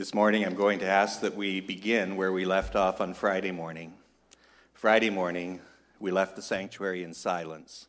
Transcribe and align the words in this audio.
This 0.00 0.14
morning, 0.14 0.46
I'm 0.46 0.54
going 0.54 0.78
to 0.78 0.88
ask 0.88 1.20
that 1.20 1.36
we 1.36 1.60
begin 1.60 2.16
where 2.16 2.32
we 2.32 2.46
left 2.46 2.74
off 2.74 3.02
on 3.02 3.12
Friday 3.12 3.50
morning. 3.50 3.92
Friday 4.72 5.10
morning, 5.10 5.60
we 5.98 6.10
left 6.10 6.36
the 6.36 6.40
sanctuary 6.40 7.04
in 7.04 7.12
silence. 7.12 7.86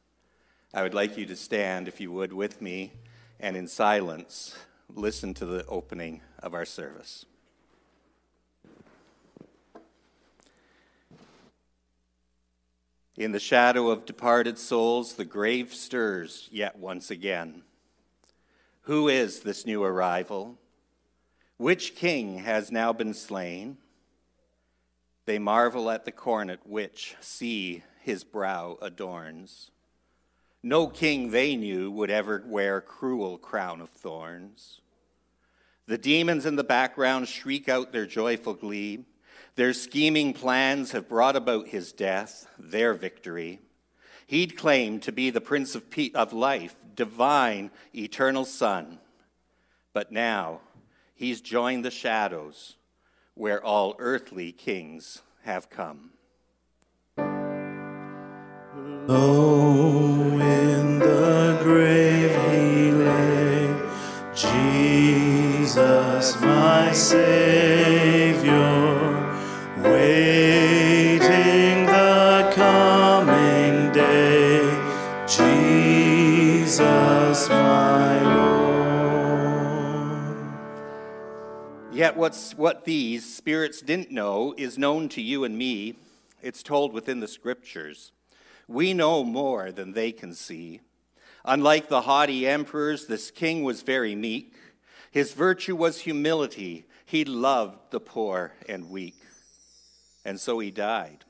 I 0.73 0.83
would 0.83 0.93
like 0.93 1.17
you 1.17 1.25
to 1.27 1.37
stand, 1.37 1.87
if 1.87 2.01
you 2.01 2.11
would, 2.11 2.33
with 2.33 2.61
me 2.61 2.91
and 3.39 3.55
in 3.55 3.65
silence 3.65 4.57
listen 4.93 5.33
to 5.35 5.45
the 5.45 5.65
opening 5.67 6.19
of 6.39 6.53
our 6.53 6.65
service. 6.65 7.25
In 13.15 13.31
the 13.31 13.39
shadow 13.39 13.89
of 13.89 14.05
departed 14.05 14.57
souls, 14.57 15.13
the 15.13 15.23
grave 15.23 15.73
stirs 15.73 16.49
yet 16.51 16.77
once 16.77 17.09
again. 17.09 17.61
Who 18.81 19.07
is 19.07 19.39
this 19.39 19.65
new 19.65 19.81
arrival? 19.81 20.57
Which 21.61 21.93
king 21.93 22.39
has 22.39 22.71
now 22.71 22.91
been 22.91 23.13
slain? 23.13 23.77
They 25.25 25.37
marvel 25.37 25.91
at 25.91 26.05
the 26.05 26.11
coronet 26.11 26.65
which, 26.65 27.15
see, 27.21 27.83
his 27.99 28.23
brow 28.23 28.79
adorns. 28.81 29.69
No 30.63 30.87
king 30.87 31.29
they 31.29 31.55
knew 31.55 31.91
would 31.91 32.09
ever 32.09 32.41
wear 32.47 32.81
cruel 32.81 33.37
crown 33.37 33.79
of 33.79 33.91
thorns. 33.91 34.81
The 35.85 35.99
demons 35.99 36.47
in 36.47 36.55
the 36.55 36.63
background 36.63 37.27
shriek 37.27 37.69
out 37.69 37.91
their 37.91 38.07
joyful 38.07 38.55
glee. 38.55 39.05
Their 39.53 39.73
scheming 39.73 40.33
plans 40.33 40.93
have 40.93 41.07
brought 41.07 41.35
about 41.35 41.67
his 41.67 41.91
death, 41.91 42.47
their 42.57 42.95
victory. 42.95 43.59
He'd 44.25 44.57
claimed 44.57 45.03
to 45.03 45.11
be 45.11 45.29
the 45.29 45.41
Prince 45.41 45.75
of, 45.75 45.83
of 46.15 46.33
Life, 46.33 46.75
divine, 46.95 47.69
eternal 47.93 48.45
Son. 48.45 48.97
But 49.93 50.11
now, 50.11 50.61
He's 51.21 51.39
joined 51.39 51.85
the 51.85 51.91
shadows 51.91 52.77
where 53.35 53.63
all 53.63 53.95
earthly 53.99 54.51
kings 54.51 55.21
have 55.43 55.69
come. 55.69 56.13
Low 59.05 60.39
in 60.39 60.97
the 60.97 61.59
grave 61.61 62.31
he 62.49 62.89
lay, 62.89 63.71
Jesus, 64.33 66.41
my 66.41 66.91
Savior, 66.91 68.51
what's, 82.21 82.53
what 82.53 82.85
these 82.85 83.25
spirits 83.25 83.81
didn't 83.81 84.11
know 84.11 84.53
is 84.55 84.77
known 84.77 85.09
to 85.09 85.19
you 85.19 85.43
and 85.43 85.57
me. 85.57 85.95
It's 86.43 86.61
told 86.61 86.93
within 86.93 87.19
the 87.19 87.27
scriptures. 87.27 88.11
We 88.67 88.93
know 88.93 89.23
more 89.23 89.71
than 89.71 89.93
they 89.93 90.11
can 90.11 90.35
see. 90.35 90.81
Unlike 91.43 91.89
the 91.89 92.01
haughty 92.01 92.47
emperors, 92.47 93.07
this 93.07 93.31
king 93.31 93.63
was 93.63 93.81
very 93.81 94.13
meek. 94.13 94.53
His 95.09 95.33
virtue 95.33 95.75
was 95.75 96.01
humility. 96.01 96.85
He 97.05 97.25
loved 97.25 97.89
the 97.89 97.99
poor 97.99 98.53
and 98.69 98.91
weak. 98.91 99.19
And 100.23 100.39
so 100.39 100.59
he 100.59 100.69
died. 100.69 101.25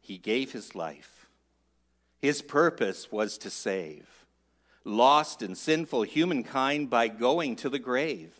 He 0.00 0.18
gave 0.18 0.52
his 0.52 0.76
life. 0.76 1.26
His 2.22 2.42
purpose 2.42 3.10
was 3.10 3.36
to 3.38 3.50
save 3.50 4.06
lost 4.84 5.42
and 5.42 5.56
sinful 5.56 6.02
humankind 6.02 6.88
by 6.88 7.08
going 7.08 7.54
to 7.54 7.68
the 7.68 7.78
grave. 7.78 8.39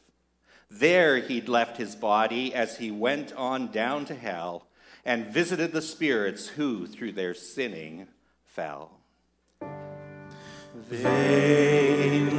There 0.70 1.18
he'd 1.18 1.48
left 1.48 1.78
his 1.78 1.96
body 1.96 2.54
as 2.54 2.78
he 2.78 2.92
went 2.92 3.32
on 3.32 3.72
down 3.72 4.04
to 4.04 4.14
hell 4.14 4.68
and 5.04 5.26
visited 5.26 5.72
the 5.72 5.82
spirits 5.82 6.46
who, 6.48 6.86
through 6.86 7.12
their 7.12 7.34
sinning, 7.34 8.06
fell. 8.44 8.92
Vainly 10.88 12.30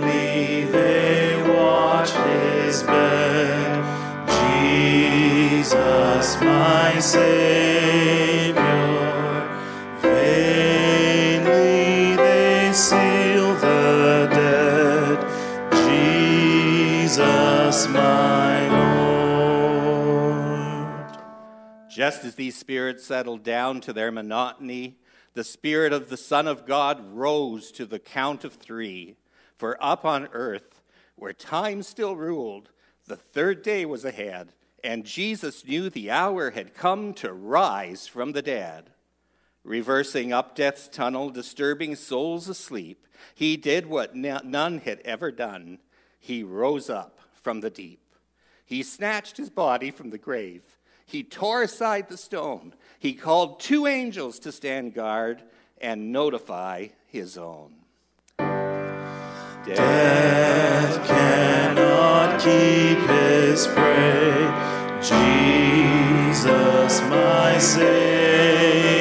they 0.65 1.53
watch 1.53 2.11
his 2.11 2.83
bed, 2.83 3.83
Jesus, 5.49 6.39
my 6.41 6.99
Savior. 6.99 8.30
My 18.11 18.67
Lord. 20.97 21.17
Just 21.89 22.23
as 22.25 22.35
these 22.35 22.57
spirits 22.57 23.05
settled 23.05 23.43
down 23.43 23.81
to 23.81 23.93
their 23.93 24.11
monotony, 24.11 24.97
the 25.33 25.43
Spirit 25.43 25.93
of 25.93 26.09
the 26.09 26.17
Son 26.17 26.47
of 26.47 26.65
God 26.65 27.13
rose 27.13 27.71
to 27.73 27.85
the 27.85 27.99
count 27.99 28.43
of 28.43 28.53
three. 28.53 29.15
For 29.55 29.77
up 29.81 30.03
on 30.05 30.27
earth, 30.33 30.81
where 31.15 31.33
time 31.33 31.83
still 31.83 32.15
ruled, 32.15 32.69
the 33.07 33.15
third 33.15 33.61
day 33.61 33.85
was 33.85 34.03
ahead, 34.03 34.53
and 34.83 35.05
Jesus 35.05 35.65
knew 35.65 35.89
the 35.89 36.09
hour 36.09 36.51
had 36.51 36.73
come 36.73 37.13
to 37.15 37.31
rise 37.31 38.07
from 38.07 38.31
the 38.31 38.41
dead. 38.41 38.89
Reversing 39.63 40.33
up 40.33 40.55
death's 40.55 40.87
tunnel, 40.87 41.29
disturbing 41.29 41.95
souls 41.95 42.49
asleep, 42.49 43.05
he 43.35 43.55
did 43.55 43.85
what 43.85 44.15
none 44.15 44.79
had 44.79 44.99
ever 45.05 45.31
done. 45.31 45.77
He 46.19 46.43
rose 46.43 46.89
up 46.89 47.19
from 47.41 47.61
the 47.61 47.69
deep. 47.69 48.00
He 48.71 48.81
snatched 48.83 49.35
his 49.35 49.49
body 49.49 49.91
from 49.91 50.11
the 50.11 50.17
grave. 50.17 50.63
He 51.05 51.23
tore 51.23 51.61
aside 51.61 52.07
the 52.07 52.15
stone. 52.15 52.73
He 52.99 53.13
called 53.13 53.59
two 53.59 53.85
angels 53.85 54.39
to 54.39 54.53
stand 54.53 54.93
guard 54.93 55.43
and 55.81 56.13
notify 56.13 56.87
his 57.05 57.37
own. 57.37 57.73
Death 59.65 61.05
cannot 61.05 62.39
keep 62.39 62.97
his 63.09 63.67
prey. 63.67 64.47
Jesus, 65.01 67.01
my 67.09 67.57
Savior, 67.59 69.00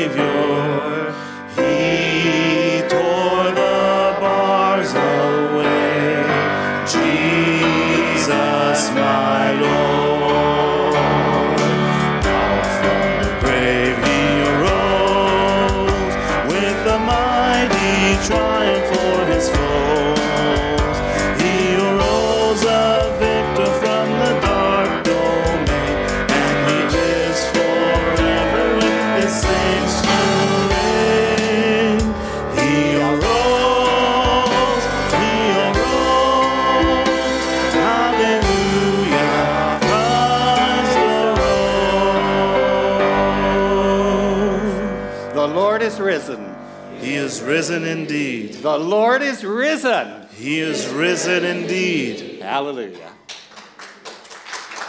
The 48.71 48.79
Lord 48.79 49.21
is 49.21 49.45
risen. 49.45 50.29
He 50.33 50.61
is 50.61 50.87
risen 50.87 51.45
indeed. 51.45 52.41
Hallelujah. 52.41 53.11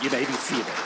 You 0.04 0.10
may 0.12 0.24
be 0.24 0.34
seated. 0.34 0.81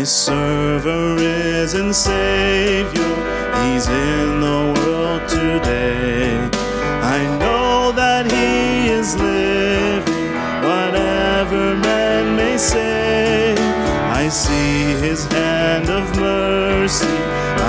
I 0.00 0.04
serve 0.04 0.86
is 0.86 1.14
risen 1.16 1.92
Savior, 1.92 3.12
He's 3.60 3.86
in 3.86 4.40
the 4.40 4.72
world 4.80 5.28
today. 5.28 6.38
I 7.02 7.20
know 7.38 7.92
that 7.92 8.24
He 8.32 8.88
is 8.88 9.14
living, 9.16 10.32
whatever 10.64 11.76
man 11.76 12.34
may 12.34 12.56
say. 12.56 13.54
I 14.22 14.30
see 14.30 14.96
His 15.06 15.26
hand 15.26 15.90
of 15.90 16.16
mercy, 16.16 17.18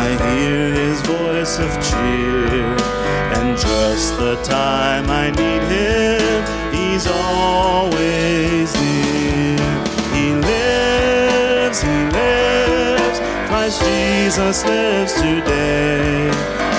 I 0.05 0.09
hear 0.31 0.71
His 0.71 1.01
voice 1.01 1.59
of 1.59 1.69
cheer, 1.83 2.63
and 3.35 3.57
just 3.57 4.17
the 4.17 4.41
time 4.41 5.09
I 5.09 5.31
need 5.31 5.63
Him, 5.67 6.39
He's 6.71 7.07
always 7.07 8.80
Jesus 14.31 14.63
lives 14.63 15.13
today. 15.15 16.31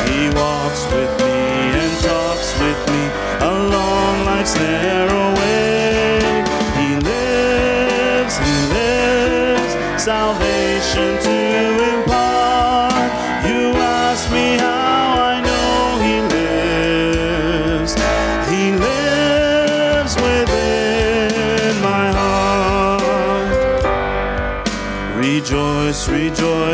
He 0.08 0.30
walks 0.30 0.86
with 0.86 1.12
me 1.20 1.36
and 1.82 1.92
talks 2.00 2.58
with 2.58 2.80
me 2.88 3.02
along 3.44 4.24
life's 4.24 4.54
narrow 4.54 5.34
way. 5.34 6.16
He 6.80 6.96
lives, 6.96 8.38
He 8.38 8.56
lives. 8.72 10.02
Salvation 10.02 11.22
to 11.24 11.41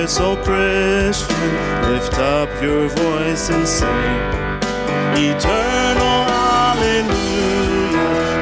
rejoice, 0.08 0.20
O 0.20 0.37
Christian, 0.37 1.52
lift 1.90 2.14
up 2.14 2.49
your 2.62 2.88
voice 2.88 3.50
and 3.50 3.66
sing. 3.66 3.88
Eternal 5.14 6.25
hallelujah 6.32 7.93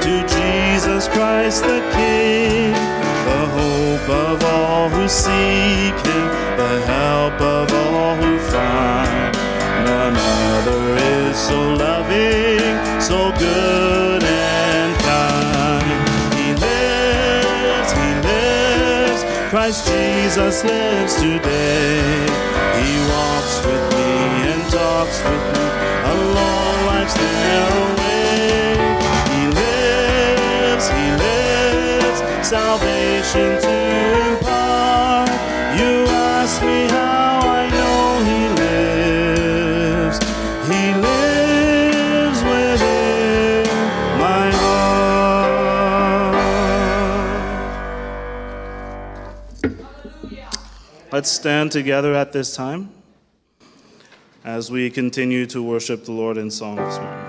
to 0.02 0.26
Jesus 0.28 1.08
Christ 1.08 1.62
the 1.62 1.80
King, 1.92 2.72
the 2.72 3.46
hope 3.58 4.08
of 4.08 4.44
all 4.44 4.88
who 4.90 5.08
seek 5.08 5.94
Him, 6.06 6.28
the 6.56 6.82
help 6.86 7.40
of 7.40 7.72
all 7.72 8.16
who 8.16 8.38
find. 8.50 9.34
None 9.84 10.16
other 10.16 10.96
is 10.96 11.36
so 11.36 11.74
loving, 11.74 13.00
so 13.00 13.32
good 13.38 14.22
and 14.22 14.98
kind. 15.00 15.86
He 16.34 16.52
lives, 16.54 17.92
He 17.92 18.14
lives. 18.28 19.24
Christ 19.50 19.86
Jesus 20.36 20.64
lives 20.64 21.14
today. 21.14 22.26
He 22.76 23.00
walks 23.08 23.56
with 23.64 23.84
me 23.96 24.52
and 24.52 24.70
talks 24.70 25.18
with 25.24 25.44
me 25.54 25.66
along 26.12 26.76
life's 26.84 27.16
narrow 27.16 27.86
way. 27.96 28.76
He 29.32 29.42
lives, 29.48 30.88
He 30.90 31.06
lives. 31.24 32.46
Salvation 32.46 33.62
to 33.62 34.28
impart. 34.28 34.45
Let's 51.12 51.30
stand 51.30 51.70
together 51.70 52.14
at 52.14 52.32
this 52.32 52.56
time 52.56 52.90
as 54.44 54.72
we 54.72 54.90
continue 54.90 55.46
to 55.46 55.62
worship 55.62 56.04
the 56.04 56.10
Lord 56.10 56.36
in 56.36 56.50
song 56.50 56.74
this 56.74 56.98
morning. 56.98 57.24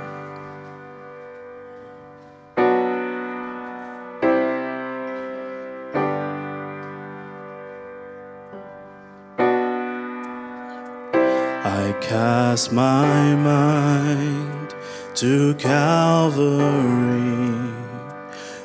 I 11.63 11.95
cast 12.01 12.73
my 12.73 13.35
mind 13.35 14.73
to 15.15 15.53
Calvary, 15.53 16.63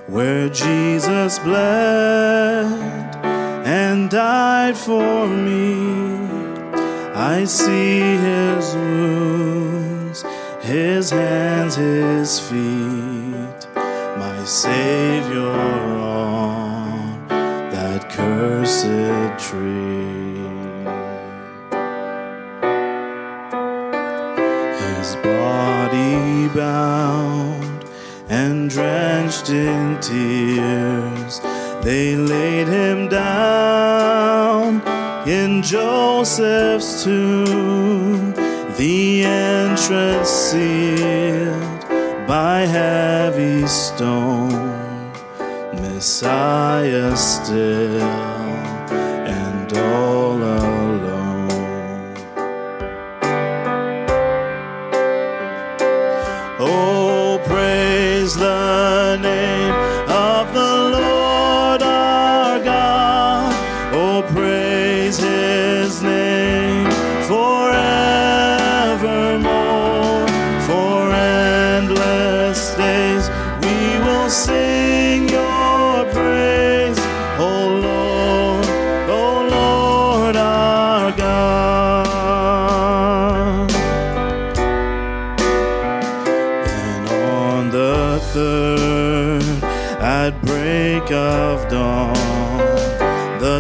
where 0.07 0.49
Jesus 0.49 1.39
bled 1.41 3.02
died 4.13 4.77
for 4.77 5.27
me. 5.27 5.73
I 7.15 7.45
see 7.47 8.01
his 8.01 8.75
wounds, 8.75 10.23
his 10.61 11.09
hands, 11.09 11.77
his 11.77 12.39
feet, 12.39 13.67
my 13.75 14.45
Savior 14.45 15.41
on 15.41 17.27
that 17.71 18.11
cursed 18.11 18.85
tree. 19.49 20.43
His 24.85 25.17
body 25.25 26.49
bound 26.55 27.87
and 28.29 28.69
drenched 28.69 29.49
in 29.49 29.99
tears, 30.01 31.41
they 31.83 32.15
Joseph's 36.23 37.03
tomb, 37.03 38.33
the 38.77 39.25
entrance 39.25 40.29
sealed 40.29 41.81
by 42.29 42.61
heavy 42.61 43.67
stone. 43.67 45.11
Messiah 45.73 47.17
still 47.17 48.02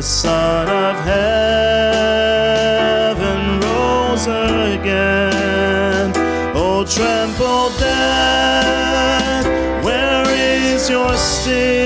Son 0.02 0.68
of 0.68 0.96
Heaven 1.04 1.60
rose 3.60 4.26
again. 4.26 6.12
Oh, 6.56 6.84
tremble 6.84 7.70
death, 7.78 9.46
where 9.84 10.24
is 10.28 10.90
your 10.90 11.16
sting? 11.16 11.81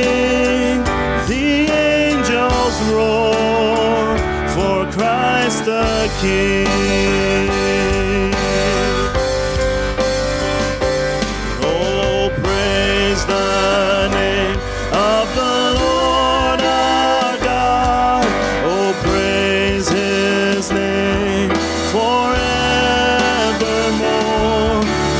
Forevermore. 21.96 22.36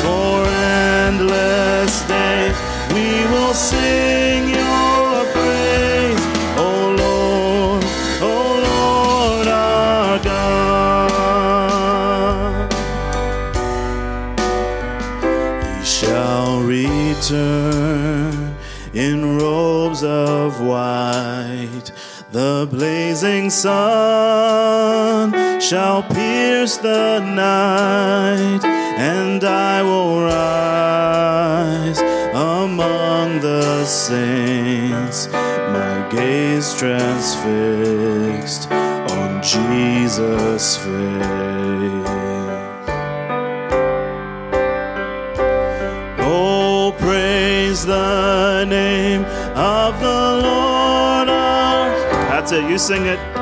For 0.05 0.37
endless 1.07 1.95
days 2.13 2.57
we 2.95 3.09
will 3.33 3.55
sing 3.55 4.41
your 4.51 5.25
praise. 5.35 6.25
Oh, 6.67 6.83
Lord, 7.03 7.85
oh, 8.31 8.49
Lord 8.69 9.47
our 9.49 10.19
God. 10.19 11.07
He 15.79 15.85
shall 15.85 16.53
return 16.61 18.35
in 18.93 19.39
robes 19.39 20.03
of 20.05 20.61
white. 20.61 21.91
The 22.33 22.67
blazing 22.71 23.49
sun 23.51 25.33
shall 25.69 26.03
pierce 26.05 26.77
the 26.77 27.19
night, 27.19 28.65
and 28.65 29.43
I 29.43 29.83
will 29.83 30.21
rise 30.23 31.99
among 32.33 33.41
the 33.41 33.85
saints, 33.85 35.27
my 35.27 36.09
gaze 36.09 36.73
transfixed 36.73 38.71
on 38.71 39.43
Jesus' 39.43 40.77
face. 40.77 40.87
Oh, 46.21 46.95
praise 46.97 47.85
the 47.85 48.65
name 48.69 49.25
of 49.57 49.99
the 50.01 50.43
Lord. 50.47 51.27
That's 51.27 52.53
it. 52.53 52.71
You 52.71 52.79
sing 52.79 53.07
it. 53.07 53.36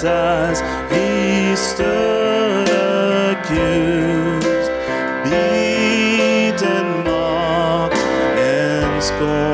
Silent 0.00 0.56
as 0.56 0.60
he 0.90 1.54
stood 1.56 2.68
accused, 3.36 4.70
beaten, 5.24 7.04
mocked, 7.04 7.96
and 7.96 9.02
scorned, 9.02 9.49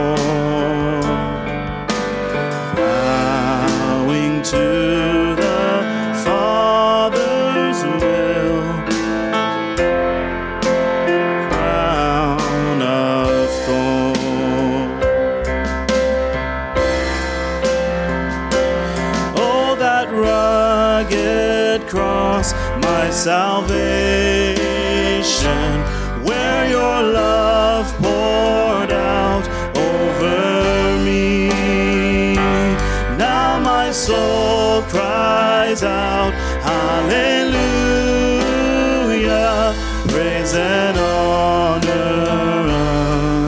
and 40.56 40.96
honor 40.98 42.68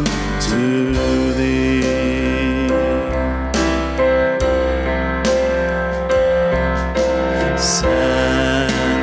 unto 0.00 1.33
thee. 1.33 1.69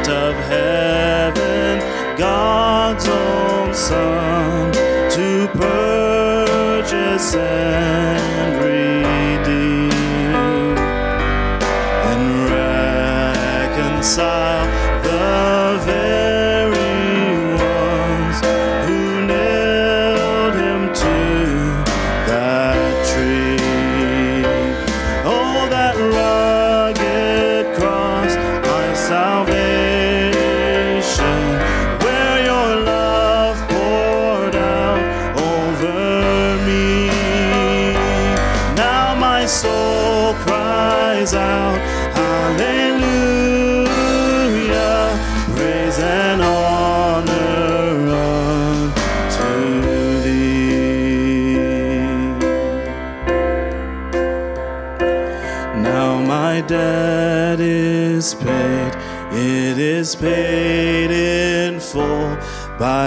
Of 0.07 0.35
heaven, 0.35 1.79
God's 2.15 3.07
own 3.07 3.73
Son, 3.73 4.71
to 4.71 5.47
purchase 5.57 7.33
and 7.35 8.61
redeem 8.63 9.91
and 12.11 12.49
reconcile 12.51 14.34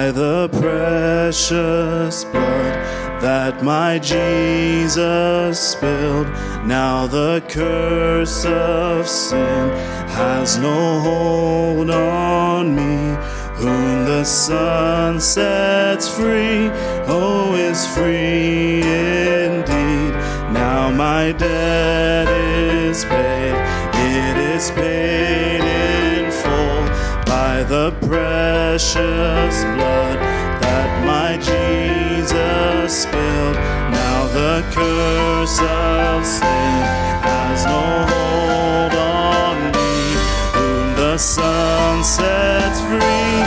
by 0.09 0.12
the 0.12 0.49
precious 0.61 2.25
blood 2.25 2.75
that 3.21 3.62
my 3.62 3.99
Jesus 3.99 5.59
spilled. 5.61 6.29
Now 6.67 7.07
the 7.07 7.43
curse 7.49 8.47
of 8.47 9.07
sin 9.07 9.69
has 10.09 10.57
no 10.57 11.00
hold 11.00 11.91
on 11.91 12.75
me. 12.75 13.17
Whom 13.57 14.05
the 14.07 14.25
Son 14.25 15.21
sets 15.21 16.09
free, 16.09 16.71
oh, 17.07 17.55
is 17.57 17.87
free 17.95 18.81
indeed. 18.81 20.12
Now 20.55 20.91
my 20.91 21.33
debt 21.33 22.29
is 22.29 23.05
paid, 23.05 23.55
it 23.95 24.37
is 24.55 24.71
paid 24.71 25.27
the 27.69 27.93
precious 28.01 29.63
blood 29.77 30.17
that 30.65 31.05
my 31.05 31.37
Jesus 31.37 33.03
spilled. 33.03 33.57
Now 33.93 34.27
the 34.33 34.65
curse 34.73 35.61
of 35.61 36.25
sin 36.25 36.81
has 37.29 37.67
no 37.67 38.09
hold 38.09 38.95
on 38.97 39.57
me. 39.77 40.17
Whom 40.57 40.97
the 40.97 41.19
Son 41.19 42.03
sets 42.03 42.81
free, 42.89 43.45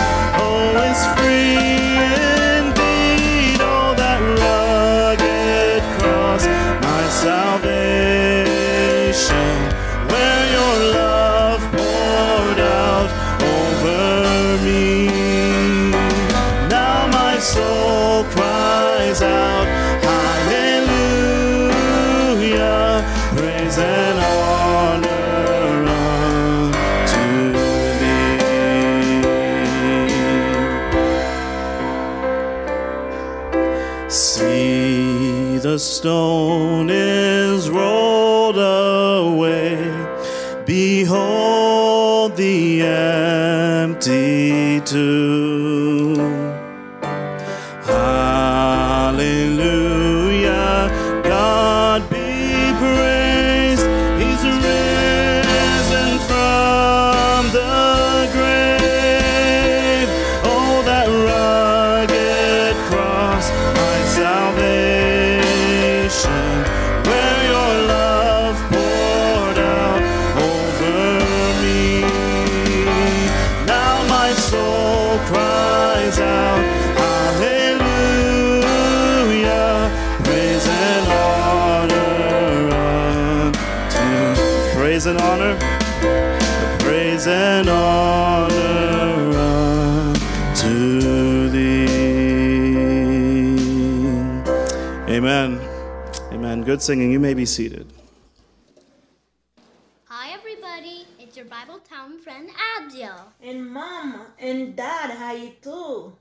stone 35.81 36.89
is 36.89 37.69
rolled 37.69 38.57
away. 38.57 39.77
Behold 40.65 42.35
the 42.37 42.83
empty 42.83 44.79
tomb. 44.81 45.30
Good 96.71 96.81
singing. 96.81 97.11
You 97.11 97.19
may 97.19 97.33
be 97.33 97.45
seated. 97.45 97.85
Hi, 100.05 100.31
everybody. 100.31 101.05
It's 101.19 101.35
your 101.35 101.47
Bible 101.47 101.79
Town 101.79 102.17
friend 102.17 102.49
Abdiel. 102.77 103.33
And 103.43 103.69
mom 103.69 104.21
and 104.39 104.73
dad, 104.73 105.11
how 105.11 105.33
you 105.33 105.51
too? 105.61 106.13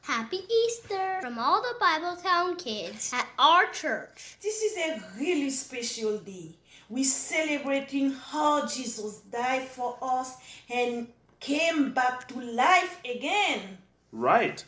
Happy 0.00 0.40
Easter 0.64 1.18
from 1.20 1.38
all 1.38 1.62
the 1.62 1.76
Bible 1.78 2.16
Town 2.16 2.56
kids 2.56 3.12
at 3.14 3.28
our 3.38 3.70
church. 3.70 4.38
This 4.42 4.60
is 4.62 4.76
a 4.76 5.00
really 5.20 5.50
special 5.50 6.18
day. 6.18 6.50
We're 6.88 7.04
celebrating 7.04 8.10
how 8.10 8.66
Jesus 8.66 9.20
died 9.30 9.68
for 9.68 9.96
us 10.02 10.34
and 10.68 11.06
came 11.38 11.92
back 11.92 12.26
to 12.26 12.40
life 12.40 12.98
again. 13.04 13.78
Right. 14.10 14.64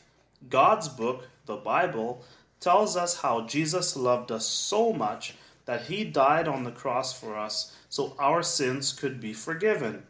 God's 0.49 0.89
book, 0.89 1.27
the 1.47 1.57
Bible, 1.57 2.23
tells 2.65 2.97
us 2.97 3.21
how 3.21 3.43
Jesus 3.47 3.95
loved 3.95 4.33
us 4.33 4.47
so 4.47 4.91
much 4.91 5.35
that 5.67 5.83
he 5.83 6.03
died 6.03 6.49
on 6.49 6.65
the 6.65 6.71
cross 6.71 7.13
for 7.19 7.37
us 7.37 7.77
so 7.91 8.17
our 8.19 8.43
sins 8.43 8.91
could 8.91 9.21
be 9.21 9.35
forgiven. 9.35 10.03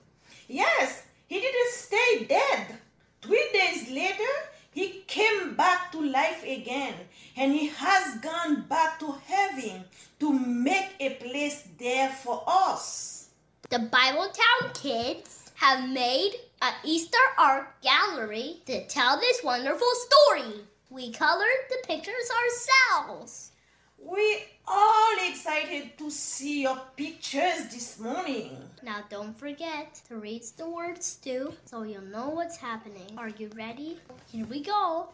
Yes, 0.46 1.02
he 1.26 1.40
didn't 1.40 1.72
stay 1.72 2.24
dead. 2.28 2.78
Three 3.22 3.48
days 3.52 3.90
later, 3.90 4.32
he 4.70 5.02
came 5.08 5.54
back 5.54 5.90
to 5.92 6.00
life 6.00 6.44
again 6.44 6.94
and 7.36 7.52
he 7.52 7.66
has 7.68 8.18
gone 8.20 8.62
back 8.62 9.00
to 9.00 9.16
heaven 9.26 9.84
to 10.20 10.32
make 10.32 10.94
a 11.00 11.14
place 11.14 11.66
there 11.78 12.10
for 12.10 12.44
us. 12.46 13.30
The 13.70 13.80
Bible 13.80 14.28
Town 14.28 14.70
kids 14.74 15.50
have 15.56 15.88
made 15.88 16.34
an 16.62 16.74
Easter 16.84 17.26
art 17.36 17.66
gallery 17.82 18.62
to 18.66 18.86
tell 18.86 19.18
this 19.18 19.42
wonderful 19.42 19.92
story. 20.06 20.64
We 20.90 21.10
colored 21.12 21.62
the 21.70 21.86
pictures 21.86 22.30
ourselves. 22.40 23.50
We 23.98 24.44
all 24.68 25.16
excited 25.28 25.96
to 25.98 26.10
see 26.10 26.62
your 26.62 26.78
pictures 26.96 27.68
this 27.72 27.98
morning. 27.98 28.56
Now, 28.82 29.04
don't 29.08 29.36
forget 29.38 30.00
to 30.08 30.16
read 30.16 30.42
the 30.56 30.68
words 30.68 31.16
too 31.16 31.54
so 31.64 31.82
you'll 31.82 32.02
know 32.02 32.28
what's 32.28 32.56
happening. 32.56 33.16
Are 33.16 33.30
you 33.30 33.50
ready? 33.56 33.98
Here 34.30 34.46
we 34.46 34.62
go. 34.62 35.08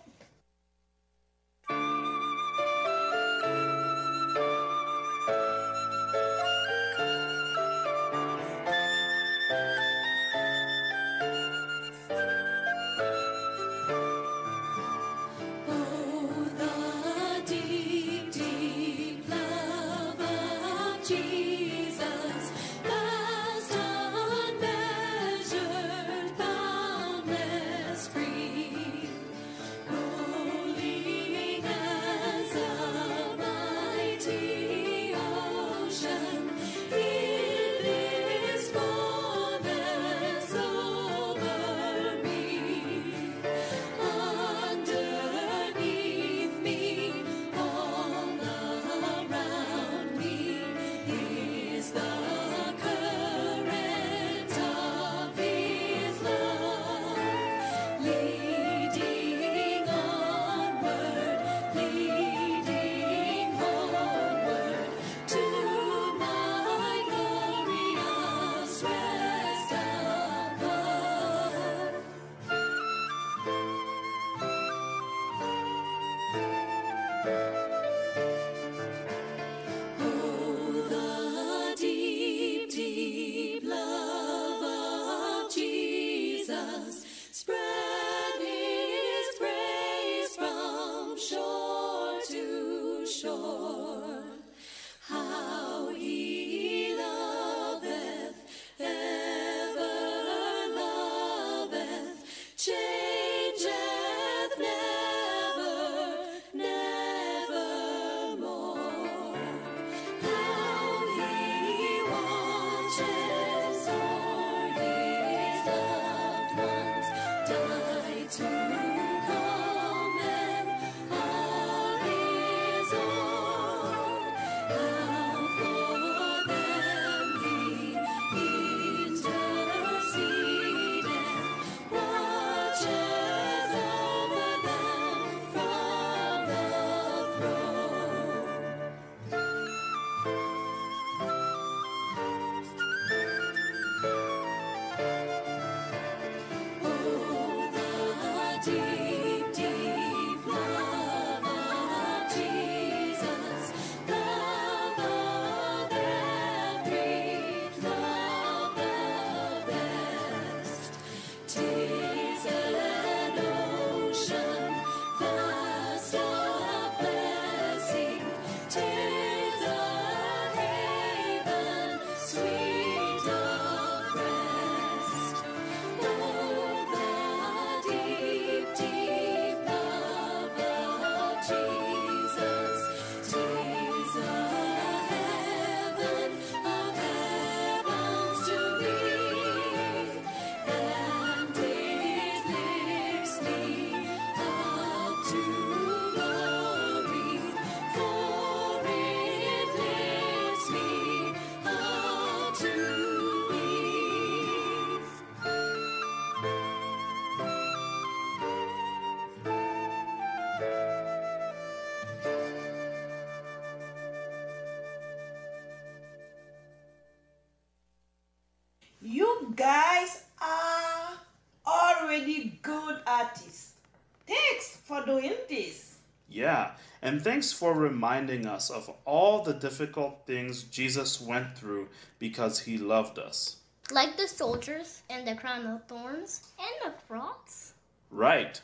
And 227.10 227.20
thanks 227.20 227.52
for 227.52 227.74
reminding 227.74 228.46
us 228.46 228.70
of 228.70 228.88
all 229.04 229.42
the 229.42 229.52
difficult 229.52 230.20
things 230.26 230.62
Jesus 230.62 231.20
went 231.20 231.58
through 231.58 231.88
because 232.20 232.60
he 232.60 232.78
loved 232.78 233.18
us. 233.18 233.56
Like 233.90 234.16
the 234.16 234.28
soldiers 234.28 235.02
and 235.10 235.26
the 235.26 235.34
crown 235.34 235.66
of 235.66 235.82
thorns 235.88 236.46
and 236.56 236.70
the 236.84 236.96
cross. 237.08 237.72
Right, 238.12 238.60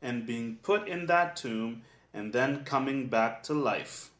and 0.00 0.26
being 0.26 0.56
put 0.62 0.88
in 0.88 1.04
that 1.08 1.36
tomb 1.36 1.82
and 2.14 2.32
then 2.32 2.64
coming 2.64 3.08
back 3.08 3.42
to 3.42 3.52
life. 3.52 4.10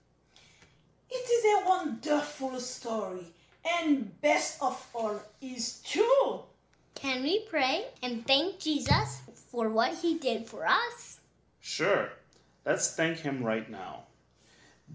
It 1.10 1.14
is 1.14 1.44
a 1.46 1.66
wonderful 1.66 2.60
story, 2.60 3.32
and 3.64 4.20
best 4.20 4.60
of 4.60 4.76
all 4.92 5.22
is 5.40 5.80
true. 5.88 6.40
Can 6.94 7.22
we 7.22 7.46
pray 7.48 7.86
and 8.02 8.26
thank 8.26 8.58
Jesus 8.58 9.22
for 9.50 9.70
what 9.70 9.94
he 9.94 10.18
did 10.18 10.46
for 10.46 10.66
us? 10.66 11.20
Sure, 11.62 12.10
let's 12.70 12.94
thank 12.94 13.18
him 13.18 13.42
right 13.42 13.68
now. 13.68 14.04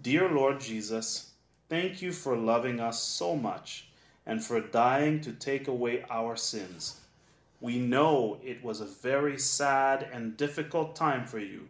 Dear 0.02 0.30
Lord 0.30 0.62
Jesus, 0.62 1.32
thank 1.68 2.02
you 2.02 2.14
for 2.14 2.38
loving 2.38 2.80
us 2.80 3.04
so 3.04 3.36
much 3.36 3.90
and 4.26 4.42
for 4.42 4.62
dying 4.62 5.20
to 5.20 5.34
take 5.34 5.68
away 5.68 6.06
our 6.10 6.38
sins. 6.38 7.02
We 7.60 7.78
know 7.78 8.40
it 8.42 8.64
was 8.64 8.80
a 8.80 8.86
very 8.86 9.38
sad 9.38 10.08
and 10.14 10.38
difficult 10.38 10.96
time 10.96 11.26
for 11.26 11.40
you, 11.40 11.68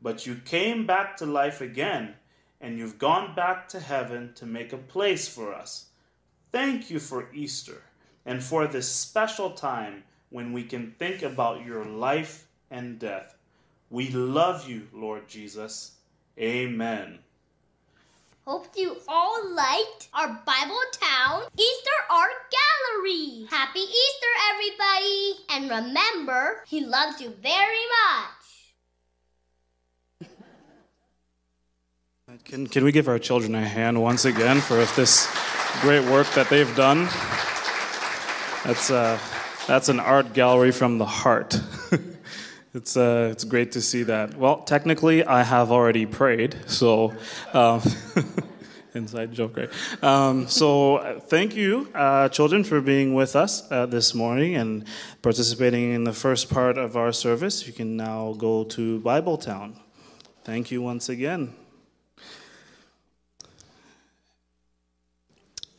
but 0.00 0.24
you 0.24 0.36
came 0.36 0.86
back 0.86 1.18
to 1.18 1.26
life 1.26 1.60
again 1.60 2.14
and 2.62 2.78
you've 2.78 2.98
gone 2.98 3.34
back 3.34 3.68
to 3.68 3.80
heaven 3.80 4.32
to 4.36 4.46
make 4.46 4.72
a 4.72 4.78
place 4.94 5.28
for 5.28 5.52
us. 5.52 5.90
Thank 6.50 6.88
you 6.88 6.98
for 6.98 7.28
Easter 7.34 7.82
and 8.24 8.42
for 8.42 8.66
this 8.66 8.90
special 8.90 9.50
time 9.50 10.04
when 10.30 10.54
we 10.54 10.64
can 10.64 10.92
think 10.92 11.22
about 11.22 11.66
your 11.66 11.84
life 11.84 12.46
and 12.70 12.98
death. 12.98 13.36
We 13.92 14.08
love 14.08 14.66
you, 14.66 14.88
Lord 14.94 15.28
Jesus. 15.28 15.96
Amen. 16.38 17.18
Hope 18.46 18.68
you 18.74 18.96
all 19.06 19.54
liked 19.54 20.08
our 20.14 20.28
Bible 20.28 20.80
Town 20.92 21.42
Easter 21.58 21.90
Art 22.10 22.30
Gallery. 22.50 23.46
Happy 23.50 23.80
Easter, 23.80 24.32
everybody! 24.50 25.34
And 25.50 25.68
remember, 25.68 26.64
He 26.66 26.80
loves 26.80 27.20
you 27.20 27.34
very 27.42 27.84
much. 30.24 30.38
Can, 32.46 32.66
can 32.66 32.84
we 32.84 32.92
give 32.92 33.08
our 33.08 33.18
children 33.18 33.54
a 33.54 33.68
hand 33.68 34.00
once 34.00 34.24
again 34.24 34.62
for 34.62 34.82
this 34.96 35.28
great 35.82 36.04
work 36.10 36.26
that 36.28 36.48
they've 36.48 36.74
done? 36.74 37.10
That's, 38.64 38.90
uh, 38.90 39.18
that's 39.66 39.90
an 39.90 40.00
art 40.00 40.32
gallery 40.32 40.72
from 40.72 40.96
the 40.96 41.04
heart. 41.04 41.60
It's, 42.74 42.96
uh, 42.96 43.28
it's 43.30 43.44
great 43.44 43.72
to 43.72 43.80
see 43.80 44.02
that. 44.04 44.36
Well, 44.36 44.62
technically, 44.62 45.24
I 45.24 45.42
have 45.42 45.70
already 45.70 46.06
prayed, 46.06 46.56
so. 46.66 47.12
Um, 47.52 47.82
Inside 48.94 49.32
joke, 49.32 49.56
right? 49.56 50.04
Um, 50.04 50.48
so, 50.48 50.96
uh, 50.96 51.18
thank 51.18 51.56
you, 51.56 51.88
uh, 51.94 52.28
children, 52.28 52.62
for 52.62 52.82
being 52.82 53.14
with 53.14 53.34
us 53.34 53.66
uh, 53.72 53.86
this 53.86 54.14
morning 54.14 54.54
and 54.54 54.84
participating 55.22 55.94
in 55.94 56.04
the 56.04 56.12
first 56.12 56.50
part 56.50 56.76
of 56.76 56.94
our 56.94 57.10
service. 57.10 57.66
You 57.66 57.72
can 57.72 57.96
now 57.96 58.34
go 58.34 58.64
to 58.64 59.00
Bible 59.00 59.38
Town. 59.38 59.80
Thank 60.44 60.70
you 60.70 60.82
once 60.82 61.08
again. 61.08 61.54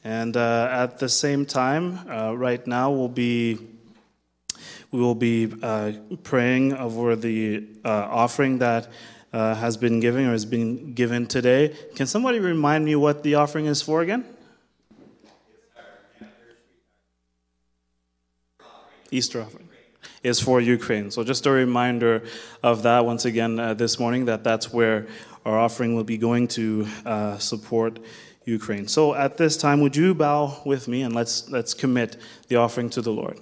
And 0.03 0.35
uh, 0.35 0.67
at 0.71 0.97
the 0.97 1.07
same 1.07 1.45
time, 1.45 2.09
uh, 2.09 2.35
right 2.35 2.65
now 2.65 2.89
we'll 2.89 3.09
be 3.09 3.59
we 4.93 4.99
will 4.99 5.15
be 5.15 5.51
uh, 5.63 5.91
praying 6.21 6.73
over 6.75 7.15
the 7.15 7.67
uh, 7.83 7.89
offering 7.89 8.59
that 8.59 8.87
uh, 9.33 9.55
has 9.55 9.75
been 9.75 9.99
given 9.99 10.27
or 10.27 10.31
has 10.31 10.45
been 10.45 10.93
given 10.93 11.25
today. 11.25 11.75
Can 11.95 12.05
somebody 12.05 12.39
remind 12.39 12.85
me 12.85 12.95
what 12.95 13.23
the 13.23 13.33
offering 13.33 13.65
is 13.65 13.81
for 13.81 14.01
again? 14.01 14.23
Easter 19.09 19.41
offering 19.41 19.67
is 20.21 20.39
for 20.39 20.61
Ukraine. 20.61 21.09
So 21.09 21.23
just 21.23 21.47
a 21.47 21.51
reminder 21.51 22.23
of 22.61 22.83
that 22.83 23.03
once 23.03 23.25
again 23.25 23.59
uh, 23.59 23.73
this 23.73 23.99
morning 23.99 24.25
that 24.25 24.43
that's 24.43 24.71
where 24.71 25.07
our 25.43 25.57
offering 25.57 25.95
will 25.95 26.03
be 26.03 26.19
going 26.19 26.47
to 26.49 26.87
uh, 27.03 27.39
support 27.39 27.99
Ukraine. 28.45 28.87
So 28.87 29.15
at 29.15 29.37
this 29.37 29.57
time, 29.57 29.81
would 29.81 29.95
you 29.95 30.13
bow 30.13 30.61
with 30.65 30.87
me 30.87 31.01
and 31.01 31.15
let's 31.15 31.49
let's 31.49 31.73
commit 31.73 32.17
the 32.47 32.57
offering 32.57 32.91
to 32.91 33.01
the 33.01 33.11
Lord. 33.11 33.39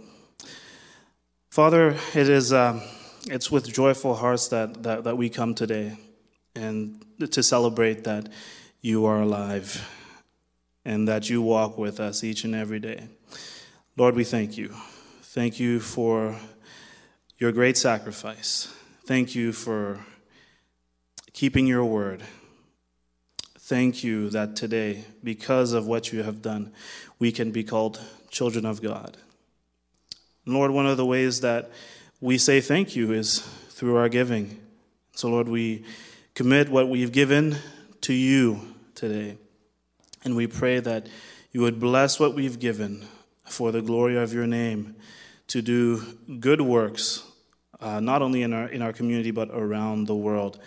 Father, 1.52 1.98
it 2.16 2.30
is 2.30 2.54
um, 2.54 2.82
it's 3.28 3.52
with 3.52 3.74
joyful 3.74 4.16
hearts 4.16 4.48
that, 4.48 4.84
that 4.84 5.04
that 5.04 5.18
we 5.18 5.30
come 5.30 5.54
today 5.54 5.98
and 6.56 7.04
to 7.30 7.44
celebrate 7.44 8.06
that 8.06 8.30
you 8.80 9.06
are 9.06 9.22
alive 9.22 9.86
and 10.86 11.10
that 11.10 11.30
you 11.30 11.42
walk 11.42 11.78
with 11.78 12.00
us 12.00 12.24
each 12.24 12.46
and 12.46 12.56
every 12.56 12.80
day. 12.80 13.10
Lord, 13.98 14.16
we 14.16 14.24
thank 14.24 14.58
you. 14.58 14.74
Thank 15.24 15.60
you 15.60 15.82
for 15.82 16.38
your 17.38 17.52
great 17.52 17.76
sacrifice. 17.76 18.74
Thank 19.04 19.36
you 19.36 19.52
for 19.52 20.00
keeping 21.34 21.68
your 21.68 21.84
word. 21.84 22.24
Thank 23.60 24.06
you 24.06 24.30
that 24.30 24.56
today, 24.56 25.04
because 25.22 25.74
of 25.74 25.86
what 25.86 26.14
you 26.14 26.24
have 26.24 26.42
done, 26.42 26.72
we 27.20 27.30
can 27.34 27.52
be 27.52 27.66
called 27.66 28.00
children 28.30 28.66
of 28.66 28.82
God. 28.82 29.18
Lord, 30.46 30.72
one 30.72 30.88
of 30.88 30.98
the 30.98 31.06
ways 31.06 31.42
that 31.42 31.70
we 32.20 32.38
say 32.38 32.62
thank 32.62 32.96
you 32.96 33.12
is 33.12 33.40
through 33.70 33.96
our 33.96 34.10
giving. 34.10 34.60
So, 35.14 35.30
Lord, 35.30 35.48
we 35.48 35.86
commit 36.34 36.70
what 36.70 36.90
we've 36.90 37.12
given 37.12 37.58
to 38.02 38.14
you 38.14 38.60
today. 38.96 39.38
And 40.24 40.36
we 40.36 40.48
pray 40.48 40.80
that 40.80 41.08
you 41.52 41.62
would 41.62 41.80
bless 41.80 42.20
what 42.20 42.34
we've 42.34 42.60
given 42.60 43.06
for 43.46 43.72
the 43.72 43.82
glory 43.82 44.18
of 44.18 44.34
your 44.34 44.48
name 44.48 44.96
to 45.48 45.62
do 45.62 46.02
good 46.40 46.62
works, 46.62 47.24
uh, 47.80 48.00
not 48.00 48.22
only 48.22 48.42
in 48.42 48.54
our, 48.54 48.68
in 48.68 48.82
our 48.82 48.94
community, 48.94 49.32
but 49.32 49.50
around 49.52 50.08
the 50.08 50.16
world. 50.16 50.60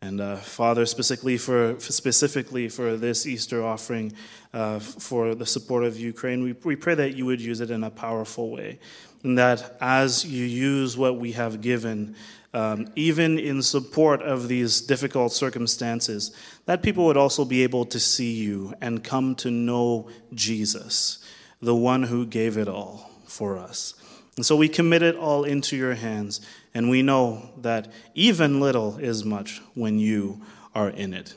And 0.00 0.20
uh, 0.20 0.36
Father, 0.36 0.86
specifically 0.86 1.36
for 1.38 1.78
specifically 1.80 2.68
for 2.68 2.96
this 2.96 3.26
Easter 3.26 3.64
offering, 3.64 4.12
uh, 4.54 4.78
for 4.78 5.34
the 5.34 5.46
support 5.46 5.82
of 5.84 5.98
Ukraine, 5.98 6.44
we, 6.44 6.52
we 6.64 6.76
pray 6.76 6.94
that 6.94 7.16
you 7.16 7.26
would 7.26 7.40
use 7.40 7.60
it 7.60 7.70
in 7.70 7.82
a 7.82 7.90
powerful 7.90 8.50
way, 8.50 8.78
and 9.24 9.36
that 9.36 9.76
as 9.80 10.24
you 10.24 10.44
use 10.44 10.96
what 10.96 11.18
we 11.18 11.32
have 11.32 11.60
given, 11.60 12.14
um, 12.54 12.86
even 12.94 13.40
in 13.40 13.60
support 13.60 14.22
of 14.22 14.46
these 14.46 14.80
difficult 14.80 15.32
circumstances, 15.32 16.30
that 16.66 16.82
people 16.82 17.04
would 17.06 17.16
also 17.16 17.44
be 17.44 17.64
able 17.64 17.84
to 17.86 17.98
see 17.98 18.32
you 18.32 18.72
and 18.80 19.02
come 19.02 19.34
to 19.34 19.50
know 19.50 20.08
Jesus, 20.32 21.18
the 21.60 21.74
one 21.74 22.04
who 22.04 22.24
gave 22.24 22.56
it 22.56 22.68
all 22.68 23.10
for 23.26 23.58
us. 23.58 23.94
And 24.38 24.46
so 24.46 24.54
we 24.54 24.68
commit 24.68 25.02
it 25.02 25.16
all 25.16 25.42
into 25.42 25.76
your 25.76 25.94
hands, 25.94 26.40
and 26.72 26.88
we 26.88 27.02
know 27.02 27.50
that 27.56 27.92
even 28.14 28.60
little 28.60 28.96
is 28.98 29.24
much 29.24 29.60
when 29.74 29.98
you 29.98 30.40
are 30.76 30.90
in 30.90 31.12
it. 31.12 31.34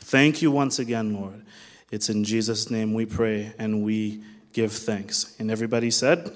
Thank 0.00 0.40
you 0.40 0.50
once 0.50 0.78
again, 0.78 1.12
Lord. 1.12 1.44
It's 1.90 2.08
in 2.08 2.24
Jesus' 2.24 2.70
name 2.70 2.94
we 2.94 3.04
pray 3.04 3.52
and 3.58 3.84
we 3.84 4.22
give 4.54 4.72
thanks. 4.72 5.36
And 5.38 5.50
everybody 5.50 5.90
said, 5.90 6.32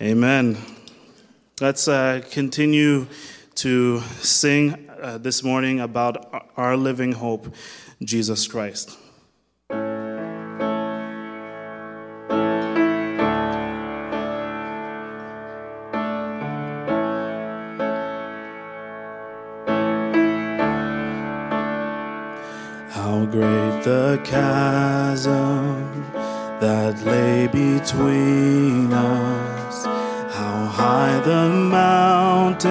Amen. 0.00 0.56
Let's 1.60 1.86
uh, 1.86 2.22
continue 2.28 3.06
to 3.54 4.00
sing 4.00 4.90
uh, 5.00 5.18
this 5.18 5.44
morning 5.44 5.78
about 5.78 6.50
our 6.56 6.76
living 6.76 7.12
hope, 7.12 7.54
Jesus 8.02 8.48
Christ. 8.48 8.98
The 23.82 24.20
chasm 24.22 26.04
that 26.60 27.02
lay 27.04 27.48
between 27.48 28.92
us. 28.92 29.84
How 30.36 30.66
high 30.66 31.18
the 31.20 31.48
mountain 31.48 32.70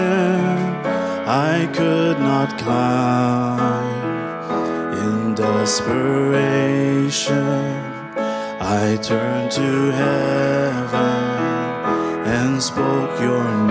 I 1.27 1.67
could 1.73 2.17
not 2.19 2.57
climb. 2.57 3.91
In 5.03 5.35
desperation, 5.35 6.85
I 8.61 8.97
turned 9.01 9.51
to 9.51 9.91
heaven 9.91 11.23
and 12.25 12.63
spoke 12.63 13.19
your 13.19 13.43
name 13.67 13.70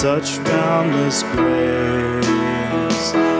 such 0.00 0.42
boundless 0.44 1.22
grace? 1.24 3.39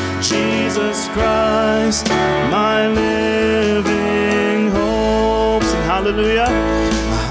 Jesus 0.21 1.07
Christ, 1.09 2.07
my 2.51 2.87
living 2.87 4.69
hope. 4.69 5.63
Sing 5.63 5.81
hallelujah. 5.81 6.45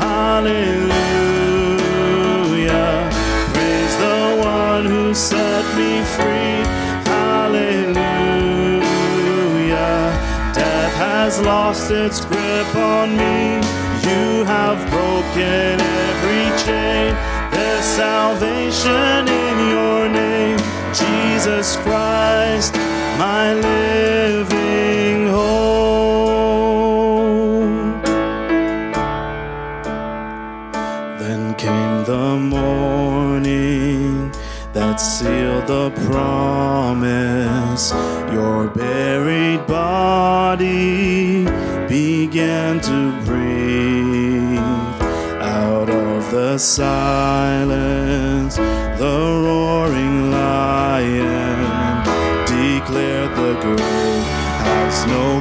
Hallelujah. 0.00 0.90
Praise 3.54 3.96
the 3.96 4.36
one 4.42 4.86
who 4.86 5.14
set 5.14 5.64
me 5.76 6.02
free. 6.16 6.64
Hallelujah. 7.06 8.02
Death 10.52 10.94
has 10.96 11.40
lost 11.42 11.92
its 11.92 12.24
grip 12.24 12.74
on 12.74 13.16
me. 13.16 13.60
You 14.02 14.44
have 14.44 14.78
broken 14.90 15.80
every 15.80 16.50
chain. 16.64 17.14
There's 17.52 17.84
salvation 17.84 19.28
in 19.28 19.68
your 19.68 20.08
name. 20.08 20.59
Jesus 20.92 21.76
Christ, 21.76 22.74
my 23.16 23.54
living 23.54 25.28
hope. 25.28 25.70
Then 31.20 31.54
came 31.54 32.04
the 32.04 32.36
morning 32.36 34.32
that 34.72 34.96
sealed 34.96 35.68
the 35.68 35.90
promise. 36.10 37.92
Your 38.32 38.66
buried 38.68 39.64
body 39.68 41.44
began 41.86 42.80
to 42.80 43.12
breathe 43.24 44.58
out 45.40 45.88
of 45.88 46.30
the 46.32 46.58
silence. 46.58 47.99
Grave 53.54 54.26
has 54.64 55.06
no 55.06 55.39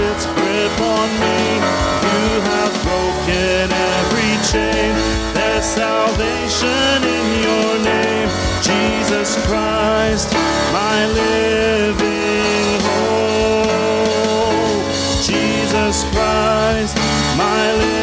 its 0.00 0.26
grip 0.26 0.80
on 0.80 1.08
me. 1.20 1.60
You 2.06 2.40
have 2.50 2.72
broken 2.82 3.70
every 3.70 4.34
chain. 4.50 4.94
There's 5.34 5.64
salvation 5.64 7.02
in 7.02 7.42
your 7.42 7.78
name, 7.84 8.30
Jesus 8.62 9.36
Christ, 9.46 10.32
my 10.72 11.06
living 11.06 12.80
hope. 12.88 14.12
Jesus 15.22 16.04
Christ, 16.12 16.96
my 17.36 17.72
living 17.74 17.97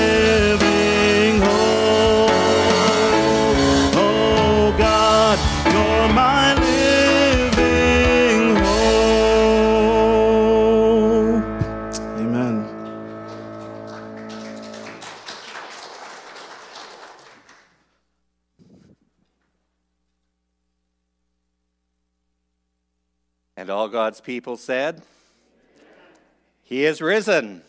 people 24.26 24.58
said, 24.58 25.02
He 26.64 26.84
is 26.84 27.02
risen. 27.02 27.62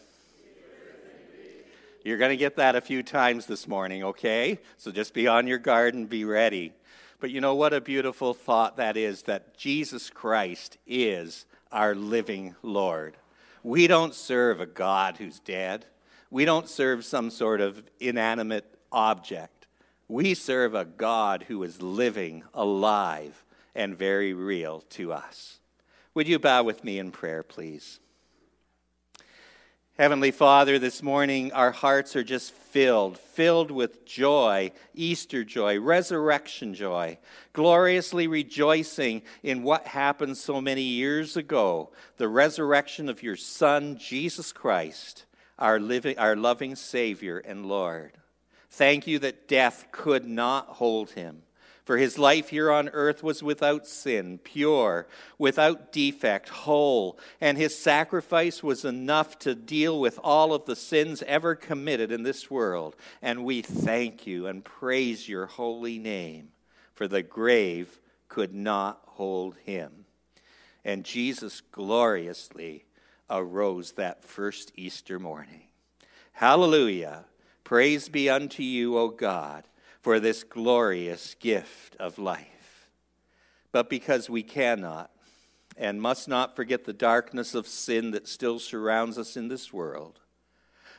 You're 2.02 2.18
going 2.18 2.30
to 2.30 2.36
get 2.36 2.56
that 2.56 2.76
a 2.76 2.80
few 2.80 3.02
times 3.02 3.46
this 3.46 3.68
morning, 3.68 4.04
okay? 4.04 4.58
So 4.78 4.90
just 4.90 5.12
be 5.12 5.26
on 5.26 5.46
your 5.46 5.58
guard 5.58 5.94
and 5.94 6.08
be 6.08 6.24
ready. 6.24 6.72
But 7.20 7.30
you 7.30 7.40
know 7.40 7.54
what 7.54 7.74
a 7.74 7.80
beautiful 7.80 8.32
thought 8.32 8.76
that 8.76 8.96
is 8.96 9.22
that 9.22 9.58
Jesus 9.58 10.08
Christ 10.08 10.78
is 10.86 11.46
our 11.72 11.94
living 11.94 12.54
Lord. 12.62 13.16
We 13.62 13.86
don't 13.86 14.14
serve 14.14 14.60
a 14.60 14.66
God 14.66 15.16
who's 15.16 15.40
dead. 15.40 15.84
We 16.30 16.44
don't 16.44 16.68
serve 16.68 17.04
some 17.04 17.30
sort 17.30 17.60
of 17.60 17.82
inanimate 18.00 18.78
object. 18.92 19.66
We 20.08 20.34
serve 20.34 20.74
a 20.74 20.84
God 20.84 21.46
who 21.48 21.62
is 21.64 21.82
living, 21.82 22.44
alive, 22.54 23.44
and 23.74 23.98
very 23.98 24.32
real 24.32 24.82
to 24.90 25.12
us. 25.12 25.58
Would 26.16 26.28
you 26.28 26.38
bow 26.38 26.62
with 26.62 26.82
me 26.82 26.98
in 26.98 27.10
prayer, 27.10 27.42
please? 27.42 28.00
Heavenly 29.98 30.30
Father, 30.30 30.78
this 30.78 31.02
morning 31.02 31.52
our 31.52 31.72
hearts 31.72 32.16
are 32.16 32.24
just 32.24 32.52
filled, 32.52 33.18
filled 33.18 33.70
with 33.70 34.06
joy, 34.06 34.72
Easter 34.94 35.44
joy, 35.44 35.78
resurrection 35.78 36.72
joy, 36.72 37.18
gloriously 37.52 38.28
rejoicing 38.28 39.20
in 39.42 39.62
what 39.62 39.88
happened 39.88 40.38
so 40.38 40.58
many 40.58 40.80
years 40.80 41.36
ago 41.36 41.90
the 42.16 42.28
resurrection 42.28 43.10
of 43.10 43.22
your 43.22 43.36
Son, 43.36 43.98
Jesus 43.98 44.54
Christ, 44.54 45.26
our, 45.58 45.78
living, 45.78 46.18
our 46.18 46.34
loving 46.34 46.76
Savior 46.76 47.40
and 47.40 47.66
Lord. 47.66 48.12
Thank 48.70 49.06
you 49.06 49.18
that 49.18 49.48
death 49.48 49.88
could 49.92 50.24
not 50.24 50.68
hold 50.68 51.10
him. 51.10 51.42
For 51.86 51.98
his 51.98 52.18
life 52.18 52.48
here 52.48 52.68
on 52.68 52.88
earth 52.88 53.22
was 53.22 53.44
without 53.44 53.86
sin, 53.86 54.40
pure, 54.42 55.06
without 55.38 55.92
defect, 55.92 56.48
whole, 56.48 57.16
and 57.40 57.56
his 57.56 57.78
sacrifice 57.78 58.60
was 58.60 58.84
enough 58.84 59.38
to 59.38 59.54
deal 59.54 60.00
with 60.00 60.18
all 60.24 60.52
of 60.52 60.64
the 60.64 60.74
sins 60.74 61.22
ever 61.28 61.54
committed 61.54 62.10
in 62.10 62.24
this 62.24 62.50
world. 62.50 62.96
And 63.22 63.44
we 63.44 63.62
thank 63.62 64.26
you 64.26 64.48
and 64.48 64.64
praise 64.64 65.28
your 65.28 65.46
holy 65.46 66.00
name, 66.00 66.48
for 66.92 67.06
the 67.06 67.22
grave 67.22 68.00
could 68.26 68.52
not 68.52 69.02
hold 69.06 69.54
him. 69.64 70.06
And 70.84 71.04
Jesus 71.04 71.60
gloriously 71.60 72.84
arose 73.30 73.92
that 73.92 74.24
first 74.24 74.72
Easter 74.74 75.20
morning. 75.20 75.68
Hallelujah. 76.32 77.26
Praise 77.62 78.08
be 78.08 78.28
unto 78.28 78.64
you, 78.64 78.98
O 78.98 79.08
God 79.08 79.62
for 80.06 80.20
this 80.20 80.44
glorious 80.44 81.34
gift 81.40 81.96
of 81.98 82.16
life. 82.16 82.88
But 83.72 83.90
because 83.90 84.30
we 84.30 84.44
cannot 84.44 85.10
and 85.76 86.00
must 86.00 86.28
not 86.28 86.54
forget 86.54 86.84
the 86.84 86.92
darkness 86.92 87.56
of 87.56 87.66
sin 87.66 88.12
that 88.12 88.28
still 88.28 88.60
surrounds 88.60 89.18
us 89.18 89.36
in 89.36 89.48
this 89.48 89.72
world, 89.72 90.20